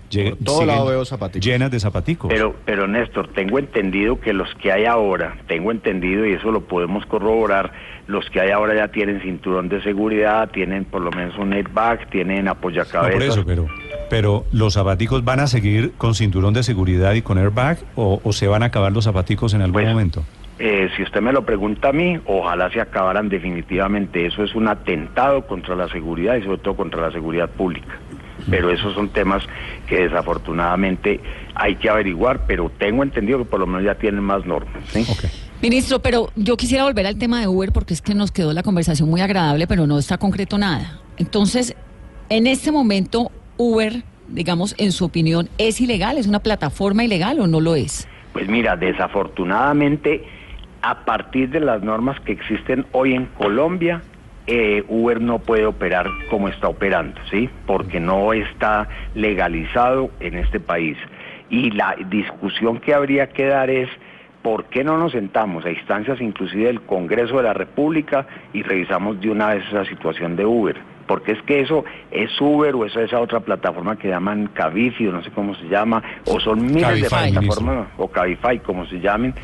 todo 0.45 0.65
lado 0.67 0.87
veo 0.87 1.05
llenas 1.41 1.71
de 1.71 1.79
zapaticos. 1.81 2.29
Pero, 2.33 2.57
pero 2.65 2.89
Néstor, 2.89 3.29
tengo 3.33 3.59
entendido 3.59 4.21
que 4.21 4.33
los 4.33 4.49
que 4.57 4.73
hay 4.73 4.85
ahora, 4.87 5.37
tengo 5.47 5.71
entendido 5.71 6.27
y 6.27 6.33
eso 6.33 6.51
lo 6.51 6.63
podemos 6.63 7.05
corroborar, 7.07 7.73
los 8.07 8.29
que 8.31 8.41
hay 8.41 8.51
ahora 8.51 8.75
ya 8.75 8.89
tienen 8.89 9.21
cinturón 9.21 9.69
de 9.69 9.83
seguridad, 9.83 10.49
tienen 10.51 10.85
por 10.85 11.03
lo 11.03 11.11
menos 11.11 11.37
un 11.39 11.53
airbag, 11.53 12.09
tienen 12.11 12.45
No, 12.47 12.53
apoyacabezas. 12.53 13.13
por 13.15 13.23
eso, 13.23 13.45
pero, 13.45 13.67
pero 14.09 14.45
los 14.53 14.75
zapaticos 14.75 15.25
van 15.25 15.41
a 15.41 15.47
seguir 15.47 15.93
con 15.99 16.15
cinturón 16.15 16.55
de 16.55 16.63
seguridad 16.63 17.15
y 17.15 17.23
con 17.23 17.39
airbag 17.39 17.79
o, 17.95 18.21
o 18.23 18.33
se 18.33 18.47
van 18.47 18.63
a 18.63 18.67
acabar 18.67 18.93
los 18.93 19.05
zapaticos 19.05 19.55
en 19.55 19.63
algún 19.63 19.75
Bueno, 19.75 19.91
momento. 19.91 20.25
Eh, 20.59 20.89
si 20.97 21.03
usted 21.03 21.21
me 21.21 21.33
lo 21.33 21.45
pregunta 21.45 21.91
a 21.91 21.93
mí, 21.93 22.19
ojalá 22.25 22.71
se 22.71 22.81
acabaran 22.81 23.29
definitivamente. 23.29 24.27
Eso 24.27 24.43
es 24.43 24.55
un 24.55 24.69
atentado 24.69 25.47
contra 25.47 25.77
la 25.77 25.89
seguridad 25.89 26.37
y 26.37 26.43
sobre 26.43 26.59
todo 26.59 26.77
contra 26.77 27.03
la 27.03 27.13
seguridad 27.13 27.51
pública. 27.51 27.99
Pero 28.49 28.71
esos 28.71 28.95
son 28.95 29.09
temas 29.09 29.43
que 29.87 30.03
desafortunadamente 30.03 31.21
hay 31.55 31.77
que 31.77 31.91
averiguar, 31.91 32.47
pero 32.47 32.71
tengo 32.79 33.03
entendido 33.03 33.39
que 33.39 33.45
por 33.45 33.61
lo 33.61 33.67
menos 33.67 33.85
ya 33.85 33.97
tienen 33.97 34.23
más 34.23 34.47
normas. 34.47 34.83
Ministro, 35.61 36.01
pero 36.01 36.31
yo 36.37 36.57
quisiera 36.57 36.85
volver 36.85 37.07
al 37.07 37.17
tema 37.17 37.41
de 37.41 37.49
Uber 37.49 37.73
porque 37.73 37.95
es 37.95 38.03
que 38.03 38.15
nos 38.15 38.31
quedó 38.31 38.53
la 38.53 38.63
conversación 38.63 39.09
muy 39.09 39.21
agradable, 39.21 39.67
pero 39.67 39.87
no 39.87 39.99
está 39.99 40.19
concreto 40.19 40.59
nada. 40.59 41.01
Entonces, 41.17 41.75
en 42.29 42.47
este 42.47 42.71
momento, 42.71 43.33
Uber, 43.57 44.03
digamos, 44.29 44.75
en 44.79 44.93
su 44.93 45.05
opinión, 45.05 45.49
¿es 45.59 45.81
ilegal? 45.81 46.19
¿Es 46.19 46.27
una 46.27 46.41
plataforma 46.41 47.05
ilegal 47.05 47.41
o 47.41 47.47
no 47.47 47.61
lo 47.61 47.75
es? 47.75 48.09
Pues 48.33 48.49
mira, 48.49 48.77
desafortunadamente, 48.77 50.25
a 50.83 51.05
partir 51.05 51.51
de 51.51 51.61
las 51.61 51.83
normas 51.83 52.21
que 52.21 52.33
existen 52.33 52.87
hoy 52.93 53.15
en 53.15 53.27
Colombia, 53.27 54.03
eh, 54.47 54.85
Uber 54.89 55.21
no 55.21 55.39
puede 55.39 55.67
operar 55.67 56.07
como 56.31 56.49
está 56.49 56.69
operando, 56.69 57.21
¿sí? 57.31 57.49
Porque 57.67 57.99
no 57.99 58.33
está 58.33 58.89
legalizado 59.15 60.11
en 60.21 60.37
este 60.37 60.61
país. 60.61 60.97
Y 61.51 61.71
la 61.71 61.97
discusión 62.09 62.79
que 62.79 62.95
habría 62.95 63.29
que 63.29 63.47
dar 63.47 63.71
es, 63.71 63.89
¿por 64.43 64.67
qué 64.67 64.85
no 64.85 64.99
nos 64.99 65.13
sentamos 65.13 65.65
a 65.65 65.71
instancias 65.71 66.21
inclusive 66.21 66.67
del 66.67 66.83
Congreso 66.83 67.39
de 67.39 67.45
la 67.45 67.55
República 67.55 68.27
y 68.53 68.63
revisamos 68.63 69.21
de 69.21 69.31
una 69.31 69.55
vez 69.55 69.65
esa 69.67 69.85
situación 69.85 70.37
de 70.37 70.45
Uber? 70.45 70.77
Porque 71.07 71.33
es 71.33 71.43
que 71.43 71.61
eso 71.61 71.85
es 72.11 72.31
Uber 72.41 72.75
o 72.75 72.85
eso 72.85 73.01
es 73.01 73.07
esa 73.07 73.21
otra 73.21 73.41
plataforma 73.41 73.97
que 73.97 74.09
llaman 74.09 74.49
Cabify 74.53 75.09
o 75.09 75.13
no 75.13 75.23
sé 75.23 75.31
cómo 75.31 75.55
se 75.55 75.69
llama, 75.69 76.03
o 76.27 76.41
son 76.41 76.67
miles 76.67 77.03
de 77.03 77.09
plataformas 77.09 77.89
o 77.97 78.09
Cabify 78.09 78.59
como 78.59 78.87
se 78.87 79.01
llamen, 79.01 79.35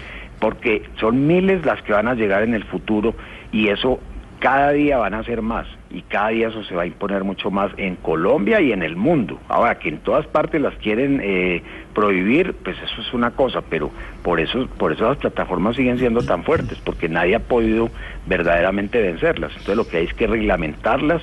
porque 0.40 0.82
son 0.98 1.26
miles 1.26 1.64
las 1.64 1.82
que 1.82 1.92
van 1.92 2.08
a 2.08 2.14
llegar 2.14 2.42
en 2.42 2.54
el 2.54 2.64
futuro 2.64 3.14
y 3.52 3.68
eso 3.68 4.00
cada 4.42 4.72
día 4.72 4.98
van 4.98 5.14
a 5.14 5.22
ser 5.22 5.40
más 5.40 5.68
y 5.88 6.02
cada 6.02 6.30
día 6.30 6.48
eso 6.48 6.64
se 6.64 6.74
va 6.74 6.82
a 6.82 6.87
imponer 6.87 7.22
mucho 7.22 7.52
más 7.52 7.70
en 7.76 7.94
Colombia 7.94 8.60
y 8.60 8.72
en 8.72 8.82
el 8.82 8.96
mundo. 8.96 9.38
Ahora 9.48 9.78
que 9.78 9.88
en 9.88 9.98
todas 9.98 10.26
partes 10.26 10.60
las 10.60 10.74
quieren 10.76 11.20
eh, 11.22 11.62
prohibir, 11.94 12.52
pues 12.54 12.76
eso 12.82 13.02
es 13.02 13.12
una 13.12 13.30
cosa, 13.30 13.60
pero 13.60 13.92
por 14.24 14.40
eso 14.40 14.66
por 14.78 14.90
eso 14.90 15.08
las 15.08 15.18
plataformas 15.18 15.76
siguen 15.76 15.98
siendo 15.98 16.22
tan 16.22 16.42
fuertes 16.42 16.78
porque 16.84 17.08
nadie 17.08 17.37
ha 17.37 17.40
podido 17.40 17.88
verdaderamente 18.26 19.00
vencerlas. 19.00 19.52
Entonces 19.52 19.76
lo 19.76 19.87
que 19.87 19.98
hay 19.98 20.06
es 20.06 20.14
que 20.14 20.26
reglamentarlas 20.26 21.22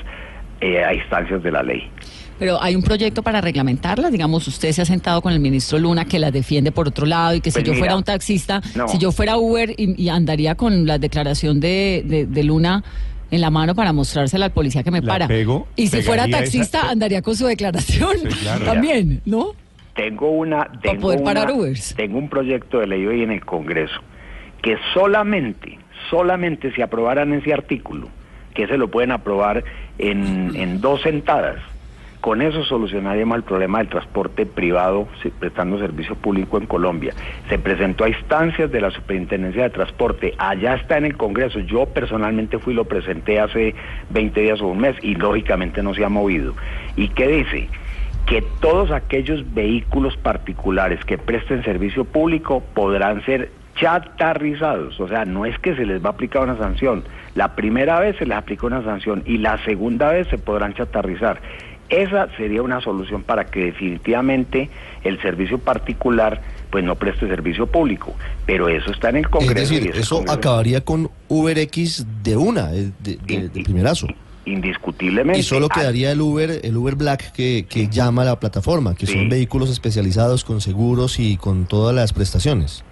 eh, 0.61 0.83
a 0.83 0.93
instancias 0.93 1.41
de 1.43 1.51
la 1.51 1.63
ley. 1.63 1.89
Pero 2.37 2.61
hay 2.61 2.73
un 2.75 2.81
proyecto 2.83 3.21
para 3.21 3.41
reglamentarlas, 3.41 4.11
digamos, 4.13 4.47
usted 4.47 4.71
se 4.71 4.81
ha 4.81 4.85
sentado 4.85 5.21
con 5.21 5.33
el 5.33 5.39
ministro 5.41 5.77
Luna 5.77 6.05
que 6.05 6.19
las 6.19 6.31
defiende 6.31 6.71
por 6.71 6.87
otro 6.87 7.05
lado 7.05 7.35
y 7.35 7.41
que 7.41 7.51
si 7.51 7.55
Pues 7.55 7.65
yo 7.65 7.73
mira, 7.73 7.79
fuera 7.81 7.97
un 7.97 8.03
taxista, 8.03 8.61
no. 8.75 8.87
si 8.87 8.97
yo 8.97 9.11
fuera 9.11 9.37
Uber 9.37 9.71
y, 9.75 10.01
y 10.01 10.07
andaría 10.09 10.55
con 10.55 10.85
la 10.85 10.97
declaración 10.97 11.59
de, 11.59 12.03
de- 12.05 12.25
de 12.27 12.43
Luna 12.43 12.81
en 13.29 13.41
la 13.41 13.49
mano 13.51 13.75
para 13.75 13.91
mostrársela 13.91 14.45
al 14.45 14.51
policía 14.53 14.83
que 14.83 14.89
me 14.91 15.01
La 15.01 15.07
para. 15.07 15.27
pego, 15.27 15.67
y 15.75 15.87
si 15.87 16.01
fuera 16.01 16.27
taxista, 16.29 16.79
esa- 16.79 16.89
andaría 16.91 17.21
con 17.21 17.35
su 17.35 17.45
declaración 17.45 18.15
Sí, 18.21 18.27
claro. 18.41 18.65
también, 18.65 19.21
¿no? 19.25 19.51
Tengo 19.93 20.29
una 20.31 20.65
tengo 20.81 21.01
poder 21.01 21.21
parar 21.23 21.47
una- 21.51 21.55
Ubers. 21.61 21.93
tengo 21.95 22.17
un 22.17 22.29
proyecto 22.29 22.79
de 22.79 22.87
ley 22.87 23.05
hoy 23.05 23.21
en 23.21 23.31
el 23.31 23.43
Congreso 23.45 23.99
que 24.61 24.77
solamente 24.93 25.77
solamente 26.09 26.73
si 26.73 26.81
aprobaran 26.81 27.33
ese 27.33 27.53
artículo, 27.53 28.07
que 28.53 28.67
se 28.67 28.77
lo 28.77 28.89
pueden 28.89 29.11
aprobar 29.11 29.63
en, 29.97 30.55
en 30.55 30.81
dos 30.81 31.01
sentadas. 31.01 31.57
Con 32.21 32.41
eso 32.41 32.65
solucionaríamos 32.65 33.37
el 33.37 33.43
problema 33.43 33.77
del 33.77 33.87
transporte 33.87 34.45
privado 34.45 35.07
prestando 35.39 35.79
servicio 35.79 36.15
público 36.15 36.57
en 36.57 36.65
Colombia. 36.65 37.13
Se 37.47 37.57
presentó 37.57 38.03
a 38.03 38.09
instancias 38.09 38.69
de 38.69 38.81
la 38.81 38.91
Superintendencia 38.91 39.63
de 39.63 39.69
Transporte, 39.69 40.33
allá 40.37 40.75
está 40.75 40.97
en 40.97 41.05
el 41.05 41.15
Congreso. 41.15 41.59
Yo 41.59 41.85
personalmente 41.85 42.59
fui 42.59 42.73
y 42.73 42.75
lo 42.75 42.83
presenté 42.83 43.39
hace 43.39 43.73
20 44.09 44.41
días 44.41 44.59
o 44.59 44.67
un 44.67 44.79
mes 44.79 44.97
y 45.01 45.15
lógicamente 45.15 45.81
no 45.81 45.93
se 45.93 46.03
ha 46.03 46.09
movido. 46.09 46.55
¿Y 46.97 47.07
qué 47.09 47.27
dice? 47.27 47.69
que 48.25 48.43
todos 48.59 48.91
aquellos 48.91 49.55
vehículos 49.55 50.15
particulares 50.15 51.03
que 51.03 51.17
presten 51.17 51.63
servicio 51.63 52.05
público 52.05 52.61
podrán 52.75 53.25
ser 53.25 53.49
chatarrizados, 53.79 54.99
o 54.99 55.07
sea, 55.07 55.25
no 55.25 55.45
es 55.45 55.57
que 55.59 55.75
se 55.75 55.85
les 55.85 56.03
va 56.03 56.09
a 56.09 56.11
aplicar 56.11 56.43
una 56.43 56.57
sanción, 56.57 57.03
la 57.35 57.55
primera 57.55 57.99
vez 57.99 58.15
se 58.17 58.25
les 58.25 58.37
aplica 58.37 58.67
una 58.67 58.83
sanción 58.83 59.23
y 59.25 59.37
la 59.37 59.63
segunda 59.65 60.11
vez 60.11 60.27
se 60.29 60.37
podrán 60.37 60.73
chatarrizar. 60.73 61.41
Esa 61.89 62.27
sería 62.37 62.61
una 62.61 62.81
solución 62.81 63.23
para 63.23 63.45
que 63.45 63.65
definitivamente 63.65 64.69
el 65.03 65.19
servicio 65.21 65.57
particular 65.57 66.41
pues 66.69 66.83
no 66.83 66.93
preste 66.95 67.27
servicio 67.27 67.65
público, 67.65 68.13
pero 68.45 68.69
eso 68.69 68.91
está 68.91 69.09
en 69.09 69.17
el 69.17 69.23
Es 69.25 69.29
Congreso. 69.29 69.73
decir, 69.73 69.87
y 69.87 69.89
ese 69.89 70.01
eso 70.01 70.17
Congreso- 70.17 70.33
acabaría 70.37 70.81
con 70.81 71.09
UberX 71.29 72.05
de 72.23 72.37
una, 72.37 72.67
de, 72.67 72.91
de- 72.99 73.49
de 73.49 73.63
primerazo. 73.63 74.05
indiscutiblemente. 74.45 75.39
Y 75.39 75.43
solo 75.43 75.67
Ah, 75.71 75.75
quedaría 75.79 76.11
el 76.11 76.21
Uber, 76.21 76.59
el 76.63 76.75
Uber 76.77 76.95
Black 76.95 77.31
que, 77.33 77.65
que 77.69 77.87
llama 77.87 78.21
a 78.23 78.25
la 78.25 78.39
plataforma, 78.39 78.95
que 78.95 79.05
Sí. 79.05 79.13
son 79.13 79.29
vehículos 79.29 79.69
especializados 79.69 80.43
con 80.43 80.59
seguros 80.61 81.19
y 81.19 81.37
con 81.37 81.65
todas 81.65 81.95
las 81.95 82.13
prestaciones. 82.13 82.83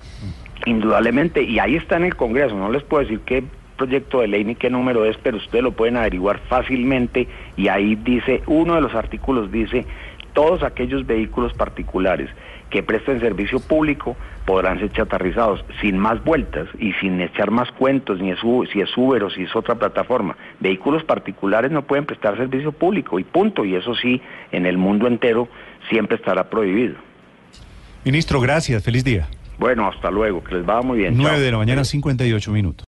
Indudablemente, 0.68 1.44
y 1.44 1.60
ahí 1.60 1.76
está 1.78 1.96
en 1.96 2.04
el 2.04 2.16
Congreso, 2.16 2.56
no 2.56 2.70
les 2.72 2.84
puedo 2.84 3.04
decir 3.04 3.22
qué 3.22 3.44
proyecto 3.78 4.20
de 4.20 4.28
ley 4.28 4.44
ni 4.44 4.56
qué 4.56 4.70
número 4.70 5.06
es, 5.06 5.16
pero 5.18 5.38
ustedes 5.38 5.64
lo 5.64 5.72
pueden 5.72 5.96
averiguar 5.98 6.40
fácilmente 6.50 7.28
y 7.56 7.70
ahí 7.70 7.96
dice, 7.96 8.42
uno 8.48 8.76
de 8.76 8.82
los 8.82 8.94
artículos 8.94 9.52
dice, 9.52 9.86
todos 10.34 10.64
aquellos 10.64 11.06
vehículos 11.08 11.54
particulares 11.54 12.30
que 12.70 12.84
presten 12.84 13.22
servicio 13.22 13.60
público 13.62 14.18
podrán 14.46 14.80
ser 14.80 14.92
chatarrizados 14.92 15.64
sin 15.80 15.98
más 15.98 16.22
vueltas 16.24 16.68
y 16.80 16.92
sin 16.94 17.22
echar 17.22 17.50
más 17.50 17.72
cuentos, 17.72 18.20
ni 18.20 18.32
es 18.32 18.44
U- 18.44 18.66
si 18.72 18.82
es 18.82 18.90
Uber 18.98 19.24
o 19.24 19.30
si 19.30 19.44
es 19.44 19.56
otra 19.56 19.76
plataforma. 19.76 20.36
Vehículos 20.60 21.04
particulares 21.06 21.72
no 21.72 21.84
pueden 21.84 22.06
prestar 22.06 22.36
servicio 22.36 22.74
público 22.74 23.20
y 23.20 23.24
punto, 23.24 23.64
y 23.64 23.76
eso 23.76 23.96
sí, 23.96 24.22
en 24.52 24.66
el 24.66 24.78
mundo 24.78 25.08
entero 25.08 25.48
siempre 25.90 26.18
estará 26.18 26.50
prohibido. 26.50 26.96
Ministro, 28.04 28.42
gracias. 28.42 28.84
Feliz 28.84 29.04
día. 29.06 29.28
Bueno, 29.58 29.88
hasta 29.88 30.12
luego, 30.12 30.44
que 30.44 30.56
les 30.56 30.68
va 30.68 30.82
muy 30.82 31.00
bien. 31.00 31.16
9 31.18 31.32
Chao. 31.32 31.42
de 31.44 31.52
la 31.52 31.58
mañana, 31.58 31.84
58 31.84 32.52
minutos. 32.52 32.86